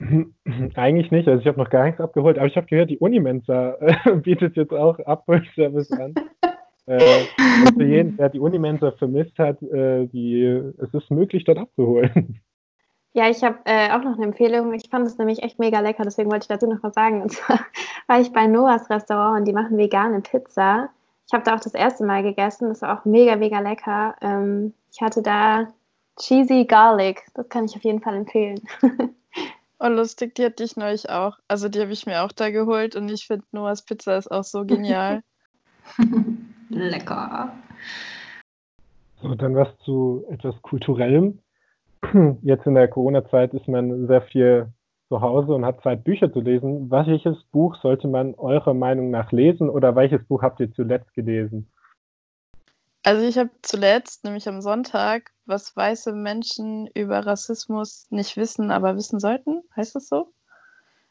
[0.76, 3.76] Eigentlich nicht, also ich habe noch gar nichts abgeholt, aber ich habe gehört, die Unimensa
[3.80, 6.14] äh, bietet jetzt auch Abholservice an.
[6.86, 7.24] äh,
[7.76, 10.44] für jeden, der die Unimensa vermisst hat, äh, die,
[10.78, 12.40] es ist möglich, dort abzuholen.
[13.12, 14.72] Ja, ich habe äh, auch noch eine Empfehlung.
[14.72, 17.22] Ich fand es nämlich echt mega lecker, deswegen wollte ich dazu noch was sagen.
[17.22, 17.60] Und zwar
[18.06, 20.88] war ich bei Noahs Restaurant und die machen vegane Pizza.
[21.26, 22.68] Ich habe da auch das erste Mal gegessen.
[22.68, 24.14] Das war auch mega, mega lecker.
[24.20, 25.68] Ähm, ich hatte da
[26.20, 27.22] Cheesy Garlic.
[27.34, 28.60] Das kann ich auf jeden Fall empfehlen.
[29.82, 31.38] Oh, lustig, die hatte ich neulich auch.
[31.48, 34.44] Also die habe ich mir auch da geholt und ich finde Noahs Pizza ist auch
[34.44, 35.22] so genial.
[36.68, 37.50] Lecker.
[39.22, 41.38] So, dann was zu etwas Kulturellem.
[42.42, 44.70] jetzt in der Corona-Zeit ist man sehr viel
[45.08, 46.90] zu Hause und hat Zeit, Bücher zu lesen.
[46.90, 51.70] Welches Buch sollte man eurer Meinung nach lesen oder welches Buch habt ihr zuletzt gelesen?
[53.02, 58.96] Also ich habe zuletzt, nämlich am Sonntag, was weiße Menschen über Rassismus nicht wissen, aber
[58.96, 59.62] wissen sollten.
[59.74, 60.32] Heißt das so?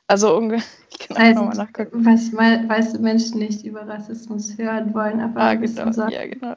[0.08, 0.42] Also
[0.90, 2.06] ich kann heißt, nochmal nachgucken.
[2.06, 6.12] Was weiße Menschen nicht über Rassismus hören wollen, aber ah, genau, sollten.
[6.12, 6.56] Ja, genau.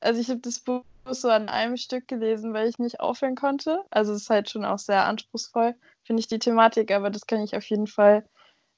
[0.00, 3.82] Also ich habe das Buch so an einem Stück gelesen, weil ich nicht aufhören konnte.
[3.90, 7.42] Also es ist halt schon auch sehr anspruchsvoll, finde ich, die Thematik, aber das kann
[7.42, 8.24] ich auf jeden Fall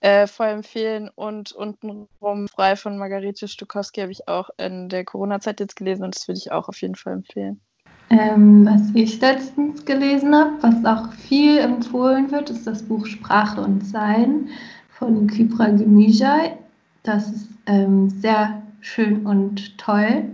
[0.03, 1.09] äh, voll empfehlen.
[1.15, 6.15] Und untenrum frei von Margarete Stukowski habe ich auch in der Corona-Zeit jetzt gelesen und
[6.15, 7.61] das würde ich auch auf jeden Fall empfehlen.
[8.11, 13.61] Ähm, was ich letztens gelesen habe, was auch viel empfohlen wird, ist das Buch Sprache
[13.61, 14.49] und Sein
[14.91, 16.57] von Kypra Gemijay.
[17.05, 20.25] Das ist ähm, sehr schön und toll.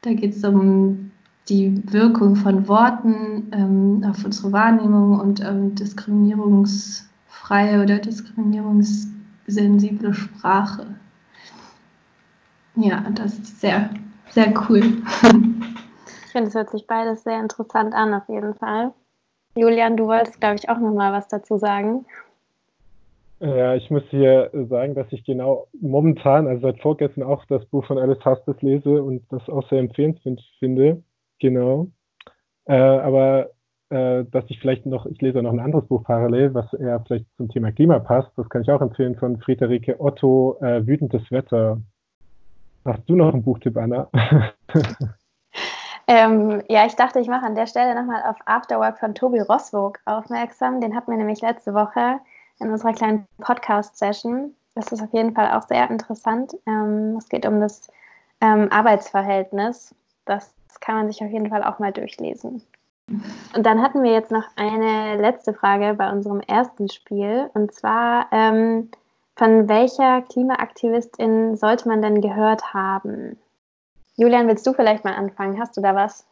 [0.00, 1.12] Da geht es um
[1.48, 5.74] die Wirkung von Worten ähm, auf unsere Wahrnehmung und ähm,
[7.52, 10.86] diskriminierungsfreie oder diskriminierungssensible Sprache.
[12.76, 13.90] Ja, das ist sehr,
[14.30, 14.80] sehr cool.
[14.80, 18.92] Ich finde, es hört sich beides sehr interessant an, auf jeden Fall.
[19.54, 22.06] Julian, du wolltest, glaube ich, auch noch mal was dazu sagen.
[23.40, 27.84] Ja, ich muss hier sagen, dass ich genau momentan, also seit vorgestern auch das Buch
[27.84, 31.02] von Alice Hastes lese und das auch sehr empfehlenswert finde.
[31.40, 31.88] Genau.
[32.64, 33.50] Äh, aber
[33.92, 37.26] äh, dass ich vielleicht noch, ich lese noch ein anderes Buch parallel, was eher vielleicht
[37.36, 38.30] zum Thema Klima passt.
[38.36, 41.78] Das kann ich auch empfehlen von Friederike Otto, äh, Wütendes Wetter.
[42.84, 44.08] Hast du noch einen Buchtipp, Anna?
[46.08, 50.00] ähm, ja, ich dachte, ich mache an der Stelle nochmal auf Afterwork von Tobi Roswog
[50.06, 50.80] aufmerksam.
[50.80, 52.18] Den hatten wir nämlich letzte Woche
[52.60, 54.54] in unserer kleinen Podcast-Session.
[54.74, 56.56] Das ist auf jeden Fall auch sehr interessant.
[56.66, 57.88] Ähm, es geht um das
[58.40, 59.94] ähm, Arbeitsverhältnis.
[60.24, 62.62] Das kann man sich auf jeden Fall auch mal durchlesen.
[63.08, 67.50] Und dann hatten wir jetzt noch eine letzte Frage bei unserem ersten Spiel.
[67.54, 68.90] Und zwar, ähm,
[69.36, 73.38] von welcher Klimaaktivistin sollte man denn gehört haben?
[74.16, 75.58] Julian, willst du vielleicht mal anfangen?
[75.58, 76.26] Hast du da was?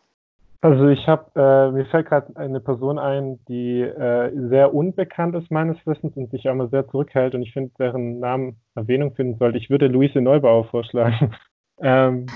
[0.62, 5.50] Also ich habe, äh, mir fällt gerade eine Person ein, die äh, sehr unbekannt ist
[5.50, 9.38] meines Wissens und sich auch mal sehr zurückhält und ich finde, deren Namen Erwähnung finden
[9.38, 9.56] sollte.
[9.56, 11.34] Ich würde Luise Neubauer vorschlagen.
[11.82, 12.26] Ähm,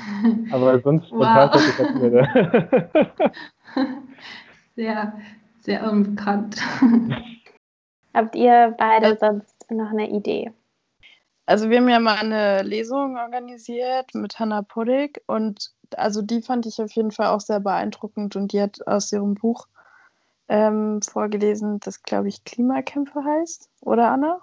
[0.52, 3.12] aber sonst spontan wow.
[4.76, 5.12] Sehr,
[5.60, 6.60] sehr unbekannt.
[8.14, 10.52] Habt ihr beide sonst noch eine Idee?
[11.46, 16.66] Also wir haben ja mal eine Lesung organisiert mit Hannah Poddick und also die fand
[16.66, 19.68] ich auf jeden Fall auch sehr beeindruckend und die hat aus ihrem Buch
[20.48, 24.40] ähm, vorgelesen, das glaube ich Klimakämpfe heißt, oder Anna?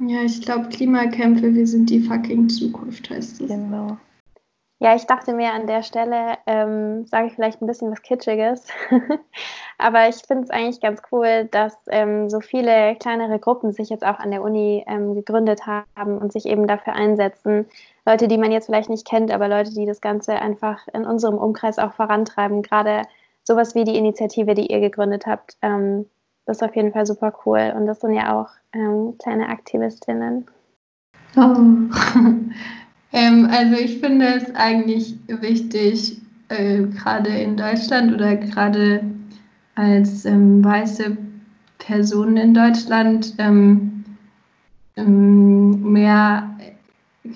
[0.00, 3.48] Ja, ich glaube Klimakämpfe, wir sind die fucking Zukunft heißt es.
[3.48, 3.98] Genau.
[4.82, 8.66] Ja, ich dachte mir an der Stelle, ähm, sage ich vielleicht ein bisschen was Kitschiges,
[9.78, 14.06] aber ich finde es eigentlich ganz cool, dass ähm, so viele kleinere Gruppen sich jetzt
[14.06, 17.66] auch an der Uni ähm, gegründet haben und sich eben dafür einsetzen.
[18.06, 21.36] Leute, die man jetzt vielleicht nicht kennt, aber Leute, die das Ganze einfach in unserem
[21.36, 22.62] Umkreis auch vorantreiben.
[22.62, 23.02] Gerade
[23.44, 26.06] sowas wie die Initiative, die ihr gegründet habt, ähm,
[26.46, 27.74] das ist auf jeden Fall super cool.
[27.76, 30.46] Und das sind ja auch ähm, kleine Aktivistinnen.
[31.36, 31.54] Oh.
[33.12, 39.02] Ähm, also ich finde es eigentlich wichtig, äh, gerade in Deutschland oder gerade
[39.74, 41.16] als ähm, weiße
[41.78, 44.04] Person in Deutschland ähm,
[44.96, 46.50] ähm mehr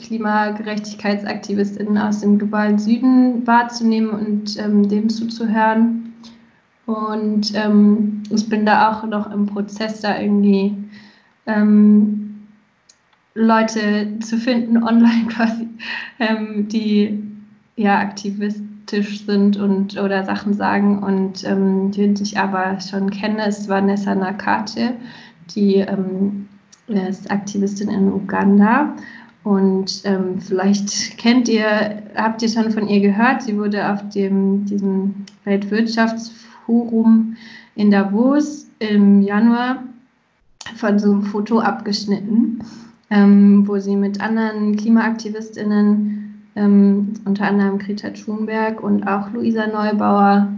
[0.03, 6.15] Klimagerechtigkeitsaktivistinnen aus dem globalen Süden wahrzunehmen und ähm, dem zuzuhören.
[6.87, 10.77] Und ähm, ich bin da auch noch im Prozess, da irgendwie
[11.47, 12.24] ähm,
[13.35, 15.69] Leute zu finden online quasi,
[16.21, 17.21] ähm, die
[17.77, 21.03] ja aktivistisch sind und oder Sachen sagen.
[21.03, 24.95] Und ähm, die ich aber schon kenne, ist Vanessa Nakate,
[25.55, 26.49] die ähm,
[26.87, 28.95] ist Aktivistin in Uganda.
[29.43, 34.65] Und ähm, vielleicht kennt ihr, habt ihr schon von ihr gehört, sie wurde auf dem,
[34.65, 37.37] diesem Weltwirtschaftsforum
[37.75, 39.83] in Davos im Januar
[40.77, 42.61] von so einem Foto abgeschnitten
[43.15, 50.49] ähm, wo sie mit anderen KlimaaktivistInnen, ähm, unter anderem Greta Thunberg und auch Luisa Neubauer,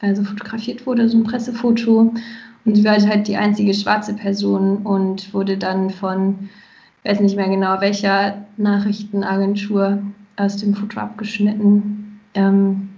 [0.00, 2.14] also fotografiert wurde, so ein Pressefoto.
[2.64, 6.48] Und sie war halt die einzige schwarze Person und wurde dann von,
[7.02, 9.98] ich weiß nicht mehr genau welcher Nachrichtenagentur
[10.36, 12.20] aus dem Foto abgeschnitten.
[12.32, 12.88] Ähm,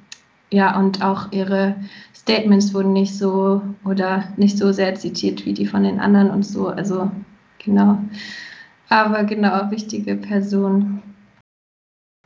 [0.52, 1.74] ja, und auch ihre
[2.14, 6.44] Statements wurden nicht so oder nicht so sehr zitiert wie die von den anderen und
[6.44, 6.68] so.
[6.68, 7.10] Also
[7.58, 7.98] genau
[8.90, 11.02] aber genau, wichtige Person.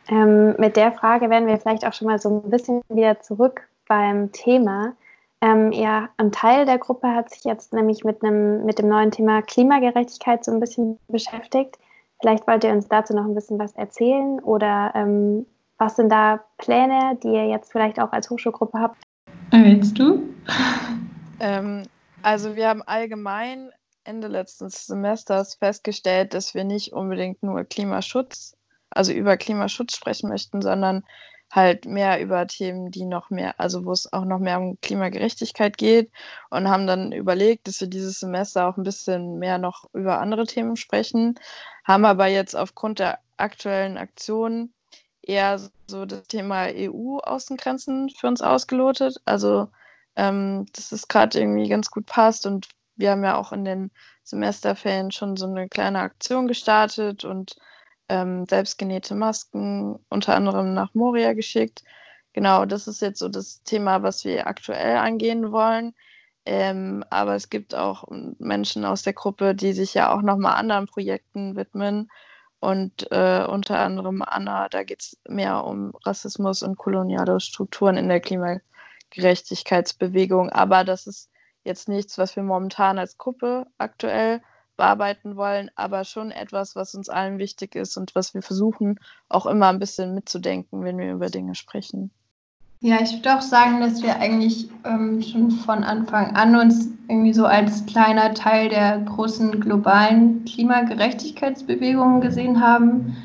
[0.08, 3.68] Ähm, mit der Frage werden wir vielleicht auch schon mal so ein bisschen wieder zurück
[3.86, 4.94] beim Thema.
[5.40, 9.10] Ähm, ja, ein Teil der Gruppe hat sich jetzt nämlich mit, einem, mit dem neuen
[9.10, 11.78] Thema Klimagerechtigkeit so ein bisschen beschäftigt.
[12.20, 15.46] Vielleicht wollt ihr uns dazu noch ein bisschen was erzählen oder ähm,
[15.78, 19.02] was sind da Pläne, die ihr jetzt vielleicht auch als Hochschulgruppe habt?
[19.50, 20.22] Willst du?
[21.40, 21.82] Ähm,
[22.22, 23.70] also wir haben allgemein
[24.04, 28.56] Ende letzten Semesters festgestellt, dass wir nicht unbedingt nur Klimaschutz,
[28.90, 31.04] also über Klimaschutz sprechen möchten, sondern
[31.50, 35.78] halt mehr über Themen, die noch mehr, also wo es auch noch mehr um Klimagerechtigkeit
[35.78, 36.10] geht
[36.50, 40.46] und haben dann überlegt, dass wir dieses Semester auch ein bisschen mehr noch über andere
[40.46, 41.38] Themen sprechen,
[41.84, 44.74] haben aber jetzt aufgrund der aktuellen Aktionen
[45.22, 49.20] eher so das Thema EU-Außengrenzen für uns ausgelotet.
[49.24, 49.68] Also
[50.16, 53.90] ähm, dass es gerade irgendwie ganz gut passt und wir haben ja auch in den
[54.22, 57.56] Semesterferien schon so eine kleine Aktion gestartet und
[58.08, 61.82] ähm, selbstgenähte Masken unter anderem nach Moria geschickt.
[62.32, 65.94] Genau, das ist jetzt so das Thema, was wir aktuell angehen wollen.
[66.46, 68.04] Ähm, aber es gibt auch
[68.38, 72.10] Menschen aus der Gruppe, die sich ja auch nochmal anderen Projekten widmen.
[72.60, 78.08] Und äh, unter anderem Anna, da geht es mehr um Rassismus und koloniale Strukturen in
[78.08, 80.50] der Klimagerechtigkeitsbewegung.
[80.50, 81.30] Aber das ist
[81.64, 84.40] jetzt nichts, was wir momentan als Gruppe aktuell
[84.76, 88.98] bearbeiten wollen, aber schon etwas, was uns allen wichtig ist und was wir versuchen,
[89.28, 92.10] auch immer ein bisschen mitzudenken, wenn wir über Dinge sprechen.
[92.80, 97.32] Ja, ich würde auch sagen, dass wir eigentlich ähm, schon von Anfang an uns irgendwie
[97.32, 103.16] so als kleiner Teil der großen globalen Klimagerechtigkeitsbewegungen gesehen haben.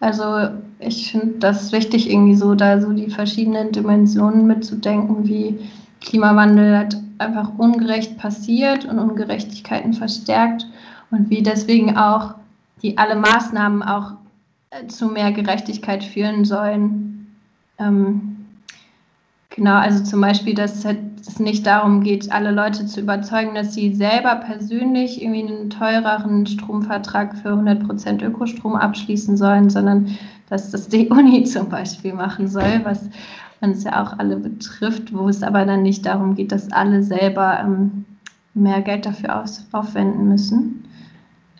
[0.00, 5.58] Also ich finde das wichtig, irgendwie so da so die verschiedenen Dimensionen mitzudenken, wie
[6.00, 10.66] Klimawandel halt einfach ungerecht passiert und Ungerechtigkeiten verstärkt
[11.10, 12.34] und wie deswegen auch
[12.82, 14.12] die alle Maßnahmen auch
[14.70, 17.36] äh, zu mehr Gerechtigkeit führen sollen.
[17.78, 18.46] Ähm,
[19.50, 23.74] genau, also zum Beispiel, dass halt es nicht darum geht, alle Leute zu überzeugen, dass
[23.74, 30.16] sie selber persönlich irgendwie einen teureren Stromvertrag für 100% Ökostrom abschließen sollen, sondern
[30.48, 33.08] dass das die Uni zum Beispiel machen soll, was
[33.60, 37.58] uns ja auch alle betrifft, wo es aber dann nicht darum geht, dass alle selber
[37.60, 38.04] ähm,
[38.54, 40.84] mehr Geld dafür aus, aufwenden müssen.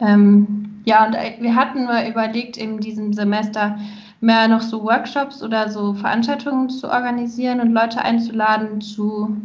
[0.00, 3.78] Ähm, ja, und äh, wir hatten mal überlegt, in diesem Semester
[4.20, 9.36] mehr noch so Workshops oder so Veranstaltungen zu organisieren und Leute einzuladen zu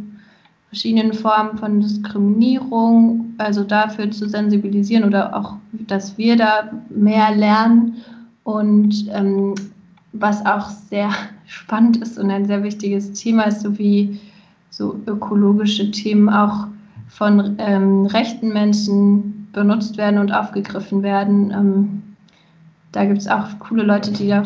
[0.68, 7.96] verschiedenen Formen von Diskriminierung, also dafür zu sensibilisieren oder auch, dass wir da mehr lernen.
[8.42, 9.54] Und ähm,
[10.12, 11.10] was auch sehr
[11.46, 14.20] spannend ist und ein sehr wichtiges Thema ist, so wie
[14.70, 16.66] so ökologische Themen auch
[17.08, 21.50] von ähm, rechten Menschen benutzt werden und aufgegriffen werden.
[21.50, 22.02] Ähm,
[22.92, 24.44] da gibt es auch coole Leute, die da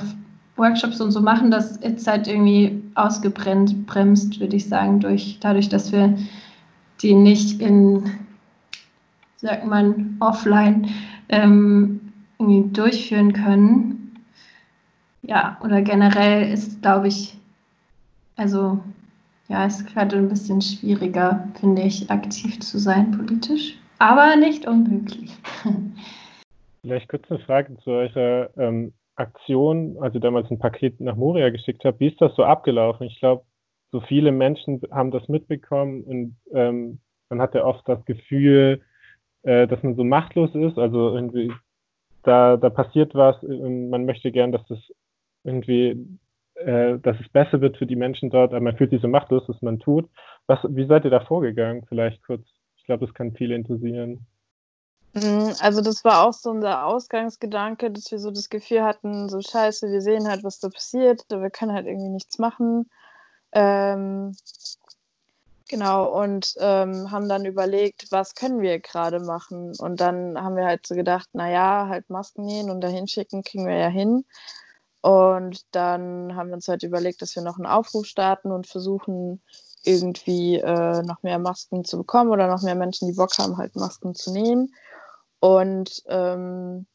[0.59, 5.69] Workshops und so machen, das ist halt irgendwie ausgebrennt, bremst, würde ich sagen, durch, dadurch,
[5.69, 6.19] dass wir
[7.01, 8.11] die nicht in,
[9.37, 10.89] sagt man, offline
[11.29, 12.01] ähm,
[12.39, 13.98] durchführen können.
[15.29, 17.37] Ja, oder generell ist, glaube ich,
[18.37, 18.81] also
[19.49, 25.31] ja, ist gerade ein bisschen schwieriger, finde ich, aktiv zu sein politisch, aber nicht unmöglich.
[26.81, 31.85] Vielleicht kurz eine Frage zu eurer ähm, Aktion, also damals ein Paket nach Moria geschickt
[31.85, 32.01] habt.
[32.01, 33.07] Wie ist das so abgelaufen?
[33.07, 33.45] Ich glaube,
[33.93, 38.81] so viele Menschen haben das mitbekommen und ähm, man hatte oft das Gefühl,
[39.43, 40.79] äh, dass man so machtlos ist.
[40.79, 41.53] Also irgendwie,
[42.23, 44.79] da, da passiert was und man möchte gern, dass das
[45.45, 46.19] irgendwie
[46.59, 49.45] äh, dass es besser wird für die Menschen dort, aber man fühlt sich so machtlos,
[49.47, 50.11] was man tut.
[50.47, 51.85] Was, wie seid ihr da vorgegangen?
[51.89, 52.43] Vielleicht kurz.
[52.77, 54.27] Ich glaube, das kann viele interessieren.
[55.13, 59.41] Mm, also das war auch so unser Ausgangsgedanke, dass wir so das Gefühl hatten, so
[59.41, 62.91] scheiße, wir sehen halt, was da passiert, wir können halt irgendwie nichts machen.
[63.53, 64.35] Ähm,
[65.69, 69.75] genau, und ähm, haben dann überlegt, was können wir gerade machen?
[69.79, 73.67] Und dann haben wir halt so gedacht, naja, halt Masken nähen und dahin schicken, kriegen
[73.67, 74.25] wir ja hin.
[75.01, 79.41] Und dann haben wir uns halt überlegt, dass wir noch einen Aufruf starten und versuchen,
[79.85, 83.77] irgendwie äh, noch mehr Masken zu bekommen oder noch mehr Menschen, die Bock haben, halt
[83.77, 84.75] Masken zu nehmen.
[85.41, 86.87] Und ähm,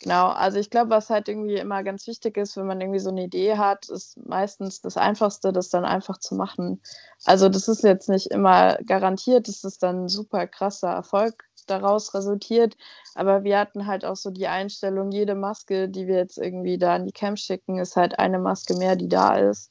[0.00, 3.10] genau, also ich glaube, was halt irgendwie immer ganz wichtig ist, wenn man irgendwie so
[3.10, 6.80] eine Idee hat, ist meistens das Einfachste, das dann einfach zu machen.
[7.24, 12.76] Also das ist jetzt nicht immer garantiert, dass es dann super krasser Erfolg daraus resultiert.
[13.14, 16.94] Aber wir hatten halt auch so die Einstellung, jede Maske, die wir jetzt irgendwie da
[16.94, 19.70] an die Camp schicken, ist halt eine Maske mehr, die da ist.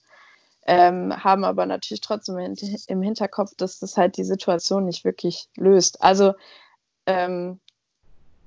[0.67, 6.01] Ähm, haben aber natürlich trotzdem im Hinterkopf, dass das halt die Situation nicht wirklich löst.
[6.01, 6.33] Also
[7.05, 7.59] ähm,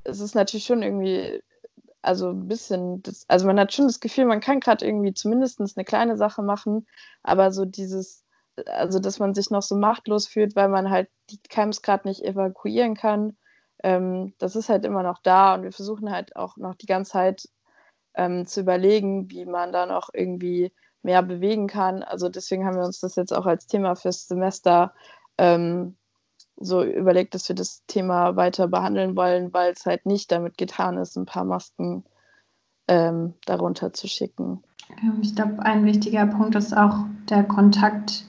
[0.05, 1.43] es ist natürlich schon irgendwie,
[2.09, 5.61] also ein bisschen, das, also man hat schon das Gefühl, man kann gerade irgendwie zumindest
[5.61, 6.87] eine kleine Sache machen,
[7.23, 8.25] aber so dieses
[8.67, 12.25] also dass man sich noch so machtlos fühlt, weil man halt die Camps gerade nicht
[12.25, 13.37] evakuieren kann.
[13.83, 17.13] Ähm, das ist halt immer noch da und wir versuchen halt auch noch die ganze
[17.13, 17.49] Zeit
[18.15, 22.03] ähm, zu überlegen, wie man da noch irgendwie mehr bewegen kann.
[22.03, 24.95] Also deswegen haben wir uns das jetzt auch als Thema fürs Semester
[25.39, 25.97] ähm,
[26.61, 30.99] so überlegt, dass wir das Thema weiter behandeln wollen, weil es halt nicht damit getan
[30.99, 32.05] ist, ein paar Masken
[32.89, 34.63] ähm, darunter zu schicken.
[35.03, 38.25] Ähm, ich glaube, ein wichtiger Punkt ist auch der Kontakt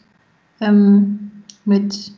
[0.62, 2.12] ähm, mit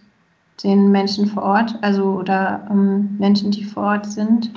[0.64, 4.51] den Menschen vor Ort, also oder ähm, Menschen, die vor Ort sind.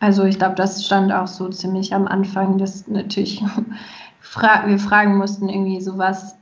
[0.00, 3.42] Also ich glaube, das stand auch so ziemlich am Anfang, dass natürlich
[4.20, 6.36] fra wir fragen mussten irgendwie sowas,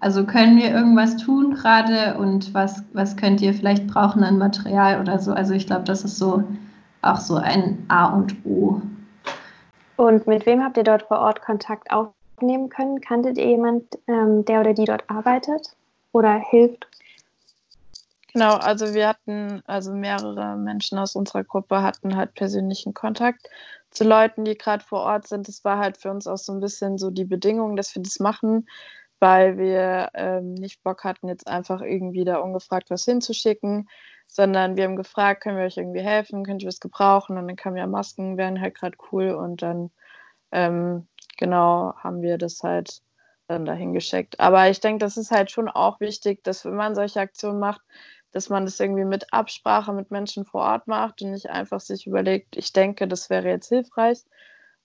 [0.00, 5.00] also können wir irgendwas tun gerade und was, was könnt ihr vielleicht brauchen an Material
[5.00, 5.32] oder so.
[5.32, 6.44] Also ich glaube, das ist so
[7.02, 8.80] auch so ein A und O
[9.96, 13.00] und mit wem habt ihr dort vor Ort Kontakt aufnehmen können?
[13.00, 15.76] Kanntet ihr jemand, ähm, der oder die dort arbeitet
[16.12, 16.86] oder hilft?
[18.32, 23.48] Genau, also wir hatten, also mehrere Menschen aus unserer Gruppe hatten halt persönlichen Kontakt
[23.90, 25.46] zu Leuten, die gerade vor Ort sind.
[25.46, 28.18] Das war halt für uns auch so ein bisschen so die Bedingung, dass wir das
[28.18, 28.66] machen,
[29.24, 33.88] weil wir ähm, nicht Bock hatten, jetzt einfach irgendwie da ungefragt was hinzuschicken,
[34.26, 37.38] sondern wir haben gefragt, können wir euch irgendwie helfen, könnt ihr was gebrauchen?
[37.38, 39.90] Und dann kamen ja Masken, wären halt gerade cool und dann
[40.52, 41.08] ähm,
[41.38, 43.00] genau haben wir das halt
[43.46, 44.40] dann dahin geschickt.
[44.40, 47.80] Aber ich denke, das ist halt schon auch wichtig, dass wenn man solche Aktionen macht,
[48.30, 52.06] dass man das irgendwie mit Absprache mit Menschen vor Ort macht und nicht einfach sich
[52.06, 54.18] überlegt, ich denke, das wäre jetzt hilfreich.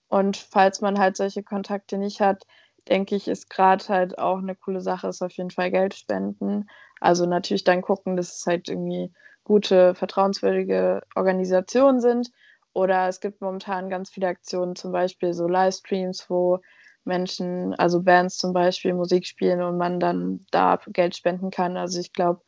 [0.07, 2.45] Und falls man halt solche Kontakte nicht hat,
[2.89, 6.69] denke ich, ist gerade halt auch eine coole Sache, ist auf jeden Fall Geld spenden.
[6.99, 9.13] Also natürlich dann gucken, dass es halt irgendwie
[9.43, 12.29] gute, vertrauenswürdige Organisationen sind.
[12.73, 16.59] Oder es gibt momentan ganz viele Aktionen, zum Beispiel so Livestreams, wo
[17.03, 21.77] Menschen, also Bands zum Beispiel, Musik spielen und man dann da Geld spenden kann.
[21.77, 22.41] Also ich glaube,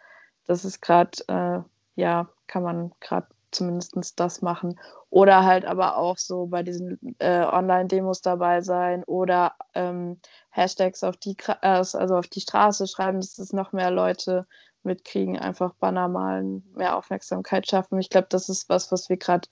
[0.45, 1.61] das ist gerade, äh,
[1.95, 4.79] ja, kann man gerade zumindest das machen.
[5.11, 10.19] Oder halt aber auch so bei diesen äh, Online-Demos dabei sein oder ähm,
[10.51, 14.47] Hashtags auf die, äh, also auf die Straße schreiben, dass es noch mehr Leute
[14.83, 17.99] mitkriegen, einfach Banner malen, mehr Aufmerksamkeit schaffen.
[17.99, 19.49] Ich glaube, das ist was, was wir gerade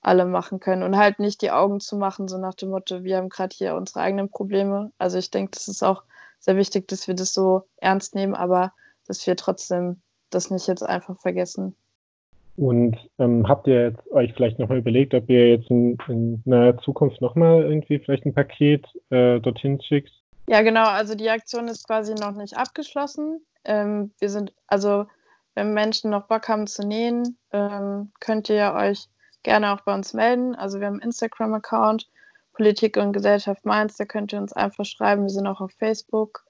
[0.00, 3.18] alle machen können und halt nicht die Augen zu machen, so nach dem Motto, wir
[3.18, 4.90] haben gerade hier unsere eigenen Probleme.
[4.96, 6.02] Also ich denke, das ist auch
[6.38, 8.72] sehr wichtig, dass wir das so ernst nehmen, aber
[9.06, 10.00] dass wir trotzdem
[10.30, 11.76] das nicht jetzt einfach vergessen.
[12.56, 16.78] Und ähm, habt ihr jetzt euch vielleicht nochmal überlegt, ob ihr jetzt in, in naher
[16.78, 20.12] Zukunft nochmal irgendwie vielleicht ein Paket äh, dorthin schickt?
[20.48, 20.86] Ja, genau.
[20.86, 23.40] Also die Aktion ist quasi noch nicht abgeschlossen.
[23.64, 25.06] Ähm, wir sind, also
[25.54, 29.08] wenn Menschen noch Bock haben zu nähen, ähm, könnt ihr euch
[29.42, 30.54] gerne auch bei uns melden.
[30.54, 32.08] Also wir haben einen Instagram-Account,
[32.52, 35.22] Politik und Gesellschaft Mainz, da könnt ihr uns einfach schreiben.
[35.22, 36.44] Wir sind auch auf Facebook.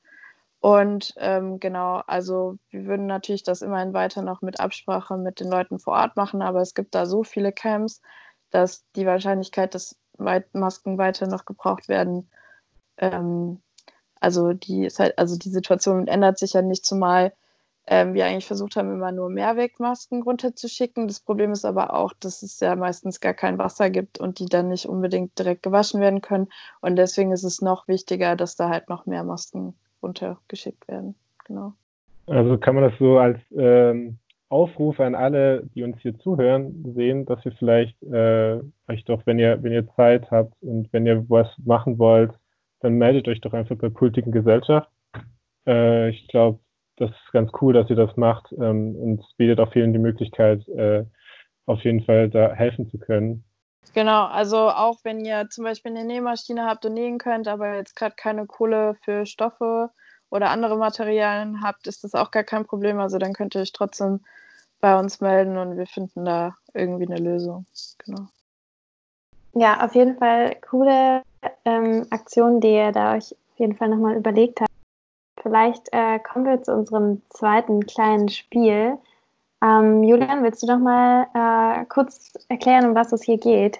[0.64, 5.50] Und ähm, genau, also wir würden natürlich das immerhin weiter noch mit Absprache mit den
[5.50, 8.00] Leuten vor Ort machen, aber es gibt da so viele Camps,
[8.48, 12.30] dass die Wahrscheinlichkeit, dass Masken weiter noch gebraucht werden,
[12.96, 13.60] ähm,
[14.20, 17.34] also die halt, also die Situation ändert sich ja nicht, zumal
[17.86, 21.08] ähm, wir eigentlich versucht haben, immer nur Mehrwegmasken runterzuschicken.
[21.08, 24.46] Das Problem ist aber auch, dass es ja meistens gar kein Wasser gibt und die
[24.46, 26.48] dann nicht unbedingt direkt gewaschen werden können.
[26.80, 31.14] Und deswegen ist es noch wichtiger, dass da halt noch mehr Masken runtergeschickt werden.
[31.46, 31.72] Genau.
[32.26, 37.26] Also kann man das so als ähm, Aufruf an alle, die uns hier zuhören, sehen,
[37.26, 41.28] dass ihr vielleicht äh, euch doch, wenn ihr, wenn ihr Zeit habt und wenn ihr
[41.28, 42.32] was machen wollt,
[42.80, 44.88] dann meldet euch doch einfach bei Kultigen Gesellschaft.
[45.66, 46.60] Äh, ich glaube,
[46.96, 50.66] das ist ganz cool, dass ihr das macht ähm, und bietet auch vielen die Möglichkeit,
[50.68, 51.04] äh,
[51.66, 53.44] auf jeden Fall da helfen zu können.
[53.92, 57.94] Genau, also auch wenn ihr zum Beispiel eine Nähmaschine habt und nähen könnt, aber jetzt
[57.94, 59.90] gerade keine Kohle für Stoffe
[60.30, 62.98] oder andere Materialien habt, ist das auch gar kein Problem.
[62.98, 64.24] Also dann könnt ihr euch trotzdem
[64.80, 67.66] bei uns melden und wir finden da irgendwie eine Lösung.
[68.04, 68.26] Genau.
[69.54, 71.22] Ja, auf jeden Fall coole
[71.64, 74.72] ähm, Aktionen, die ihr da euch auf jeden Fall nochmal überlegt habt.
[75.40, 78.98] Vielleicht äh, kommen wir zu unserem zweiten kleinen Spiel.
[79.64, 83.78] Ähm, Julian, willst du noch mal äh, kurz erklären, um was es hier geht?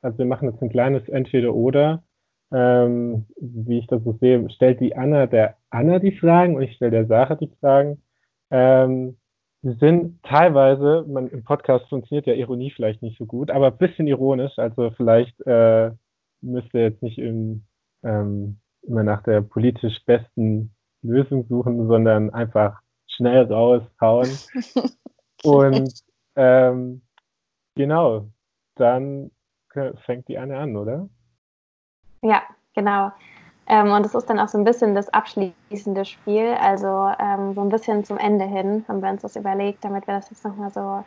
[0.00, 2.02] Also wir machen jetzt ein kleines Entweder-Oder.
[2.50, 6.74] Ähm, wie ich das so sehe, stellt die Anna der Anna die Fragen und ich
[6.74, 8.02] stelle der Sarah die Fragen.
[8.50, 9.16] Ähm,
[9.62, 13.78] sie sind teilweise, man, im Podcast funktioniert ja Ironie vielleicht nicht so gut, aber ein
[13.78, 14.58] bisschen ironisch.
[14.58, 15.92] Also vielleicht äh,
[16.40, 17.64] müsst ihr jetzt nicht im,
[18.02, 24.28] ähm, immer nach der politisch besten Lösung suchen, sondern einfach schnell raushauen.
[25.44, 25.92] Und
[26.36, 27.02] ähm,
[27.74, 28.28] genau,
[28.76, 29.30] dann
[30.04, 31.08] fängt die Anne an, oder?
[32.22, 32.42] Ja,
[32.74, 33.12] genau.
[33.66, 37.60] Ähm, und es ist dann auch so ein bisschen das abschließende Spiel, also ähm, so
[37.60, 40.70] ein bisschen zum Ende hin haben wir uns das überlegt, damit wir das jetzt nochmal
[40.70, 41.04] so,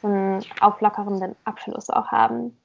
[0.00, 2.56] so einen auflockernden Abschluss auch haben.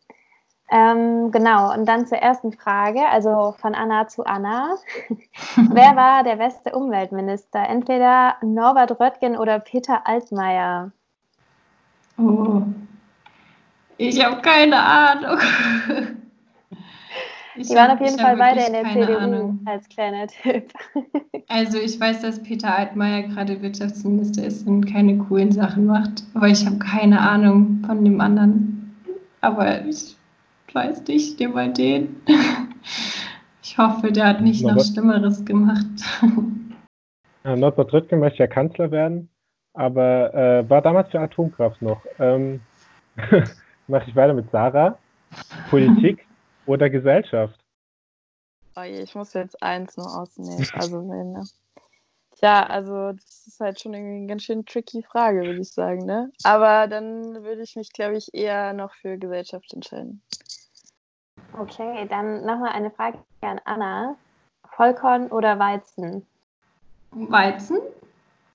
[0.70, 4.76] Ähm, genau, und dann zur ersten Frage, also von Anna zu Anna.
[5.56, 7.68] Wer war der beste Umweltminister?
[7.68, 10.92] Entweder Norbert Röttgen oder Peter Altmaier?
[12.18, 12.64] Oh,
[13.98, 15.40] ich habe keine Ahnung.
[17.56, 19.60] Ich Die waren auf jeden Fall beide in der CDU Ahnung.
[19.66, 20.74] als kleiner Tipp.
[21.50, 26.48] Also ich weiß, dass Peter Altmaier gerade Wirtschaftsminister ist und keine coolen Sachen macht, aber
[26.48, 28.96] ich habe keine Ahnung von dem anderen.
[29.42, 30.16] Aber ich
[30.72, 32.16] weiß nicht, nimm mal den.
[33.62, 35.86] Ich hoffe, der hat nicht Norbert, noch Schlimmeres gemacht.
[37.44, 39.30] Norbert Röttgen möchte ja Kanzler werden,
[39.74, 42.02] aber äh, war damals für Atomkraft noch.
[42.20, 42.62] Ähm,
[43.88, 44.98] Mache ich weiter mit Sarah.
[45.70, 46.26] Politik
[46.66, 47.60] oder Gesellschaft?
[48.76, 50.66] Oh je, ich muss jetzt eins nur ausnehmen.
[50.74, 51.44] Also, ne.
[52.38, 56.06] Tja, also das ist halt schon irgendwie eine ganz schön tricky Frage, würde ich sagen,
[56.06, 56.32] ne?
[56.44, 60.22] Aber dann würde ich mich, glaube ich, eher noch für Gesellschaft entscheiden.
[61.58, 64.16] Okay, dann nochmal eine Frage an Anna.
[64.76, 66.26] Vollkorn oder Weizen?
[67.12, 67.78] Weizen?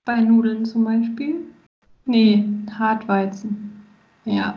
[0.09, 1.44] Bei Nudeln zum Beispiel?
[2.06, 2.42] Nee,
[2.78, 3.84] Hartweizen.
[4.24, 4.56] Ja.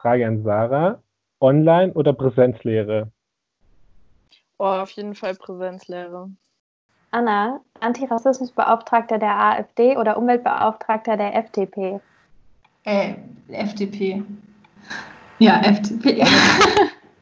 [0.00, 1.02] Frage an Sarah.
[1.40, 3.10] Online- oder Präsenzlehre?
[4.58, 6.30] Oh, auf jeden Fall Präsenzlehre.
[7.10, 11.98] Anna, Antirassismusbeauftragter der AfD oder Umweltbeauftragter der FDP?
[12.84, 13.14] Äh,
[13.48, 14.22] FDP.
[15.40, 16.24] Ja, FDP.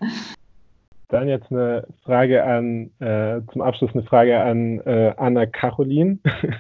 [1.09, 6.19] Dann jetzt eine Frage an, äh, zum Abschluss eine Frage an äh, Anna Caroline.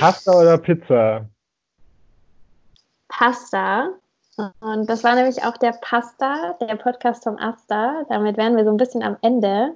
[0.00, 1.26] Pasta oder Pizza?
[3.08, 3.90] Pasta.
[4.60, 8.04] Und das war nämlich auch der Pasta, der Podcast vom Asta.
[8.08, 9.74] Damit wären wir so ein bisschen am Ende.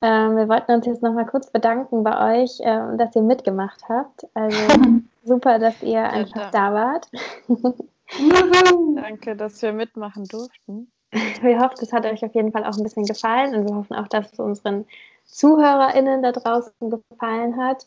[0.00, 4.26] Ähm, wir wollten uns jetzt nochmal kurz bedanken bei euch, ähm, dass ihr mitgemacht habt.
[4.34, 4.56] Also
[5.24, 7.08] super, dass ihr ja, einfach da, da wart.
[8.96, 10.90] Danke, dass wir mitmachen durften.
[11.42, 13.96] Wir hoffen, es hat euch auf jeden Fall auch ein bisschen gefallen und wir hoffen
[13.96, 14.84] auch, dass es unseren
[15.24, 17.86] ZuhörerInnen da draußen gefallen hat.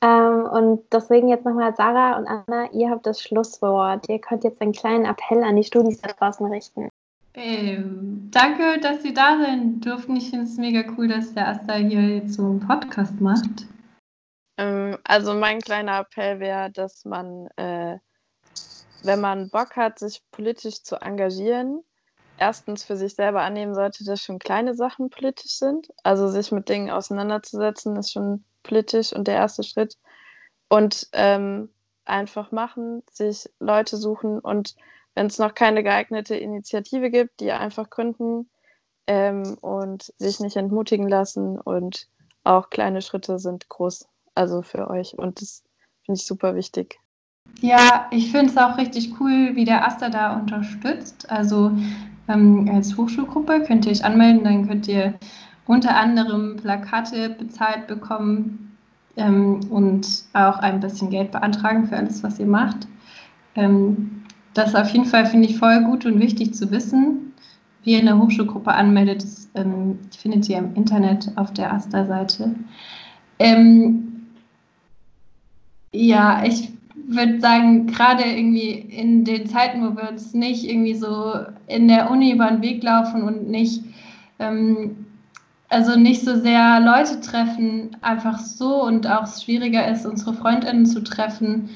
[0.00, 4.08] Ähm, und deswegen jetzt nochmal Sarah und Anna, ihr habt das Schlusswort.
[4.08, 6.88] Ihr könnt jetzt einen kleinen Appell an die Studis da draußen richten.
[7.34, 10.16] Ähm, danke, dass Sie da sein durften.
[10.16, 13.66] Ich finde es mega cool, dass der Asta hier jetzt so einen Podcast macht.
[14.58, 17.98] Ähm, also mein kleiner Appell wäre, dass man, äh,
[19.02, 21.82] wenn man Bock hat, sich politisch zu engagieren,
[22.38, 25.88] erstens für sich selber annehmen sollte, dass schon kleine Sachen politisch sind.
[26.02, 29.96] Also sich mit Dingen auseinanderzusetzen, ist schon politisch und der erste Schritt.
[30.68, 31.68] Und ähm,
[32.04, 34.74] einfach machen, sich Leute suchen und
[35.14, 38.50] wenn es noch keine geeignete Initiative gibt, die einfach gründen
[39.06, 42.08] ähm, und sich nicht entmutigen lassen und
[42.44, 45.62] auch kleine Schritte sind groß, also für euch und das
[46.04, 46.98] finde ich super wichtig.
[47.60, 51.30] Ja, ich finde es auch richtig cool, wie der Aster da unterstützt.
[51.30, 51.72] Also
[52.28, 55.14] ähm, als Hochschulgruppe könnt ihr euch anmelden, dann könnt ihr
[55.66, 58.76] unter anderem Plakate bezahlt bekommen
[59.16, 62.86] ähm, und auch ein bisschen Geld beantragen für alles, was ihr macht.
[63.54, 64.22] Ähm,
[64.54, 67.32] das auf jeden Fall finde ich voll gut und wichtig zu wissen.
[67.84, 72.54] Wie ihr eine Hochschulgruppe anmeldet, das ähm, findet ihr im Internet auf der AStA-Seite.
[73.38, 74.26] Ähm,
[75.92, 76.72] ja, ich
[77.14, 81.34] würde sagen, gerade irgendwie in den Zeiten, wo wir uns nicht irgendwie so
[81.66, 83.82] in der Uni über den Weg laufen und nicht
[84.38, 85.02] ähm,
[85.72, 90.84] also nicht so sehr Leute treffen, einfach so und auch es schwieriger ist, unsere Freundinnen
[90.84, 91.70] zu treffen,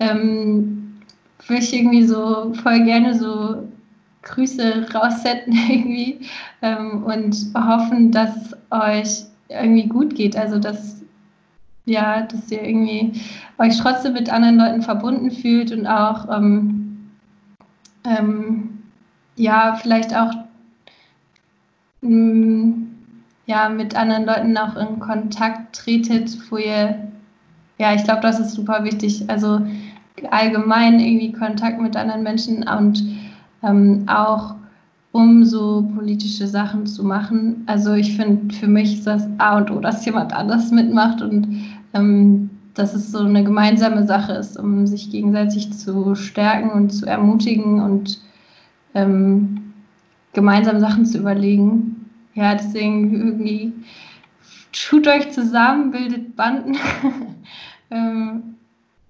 [0.00, 0.96] ähm,
[1.46, 3.68] würde ich irgendwie so voll gerne so
[4.22, 6.20] Grüße raussetzen irgendwie
[6.62, 10.36] ähm, und hoffen, dass es euch irgendwie gut geht.
[10.36, 10.97] Also dass
[11.88, 13.20] ja, dass ihr irgendwie
[13.58, 17.08] euch trotzdem mit anderen Leuten verbunden fühlt und auch ähm,
[18.04, 18.78] ähm,
[19.36, 20.32] ja, vielleicht auch
[22.02, 22.88] mh, mm,
[23.46, 27.08] ja, mit anderen Leuten auch in Kontakt tretet, wo ihr,
[27.78, 29.24] ja, ich glaube, das ist super wichtig.
[29.28, 29.62] Also
[30.30, 33.02] allgemein irgendwie Kontakt mit anderen Menschen und
[33.62, 34.54] ähm, auch
[35.12, 37.64] um so politische Sachen zu machen.
[37.66, 41.77] Also ich finde, für mich ist das A und O, dass jemand anders mitmacht und
[41.92, 47.80] dass es so eine gemeinsame Sache ist, um sich gegenseitig zu stärken und zu ermutigen
[47.80, 48.20] und
[48.94, 49.72] ähm,
[50.32, 51.98] gemeinsam Sachen zu überlegen
[52.38, 53.72] ja, deswegen irgendwie
[54.72, 56.76] tut euch zusammen, bildet Banden.
[57.90, 58.54] ähm,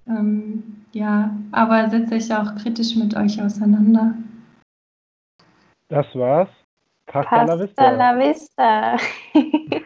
[0.07, 4.14] ähm, ja, aber setzt euch auch kritisch mit euch auseinander.
[5.89, 6.49] Das war's
[7.05, 8.97] Pasta, la Pasta la vista.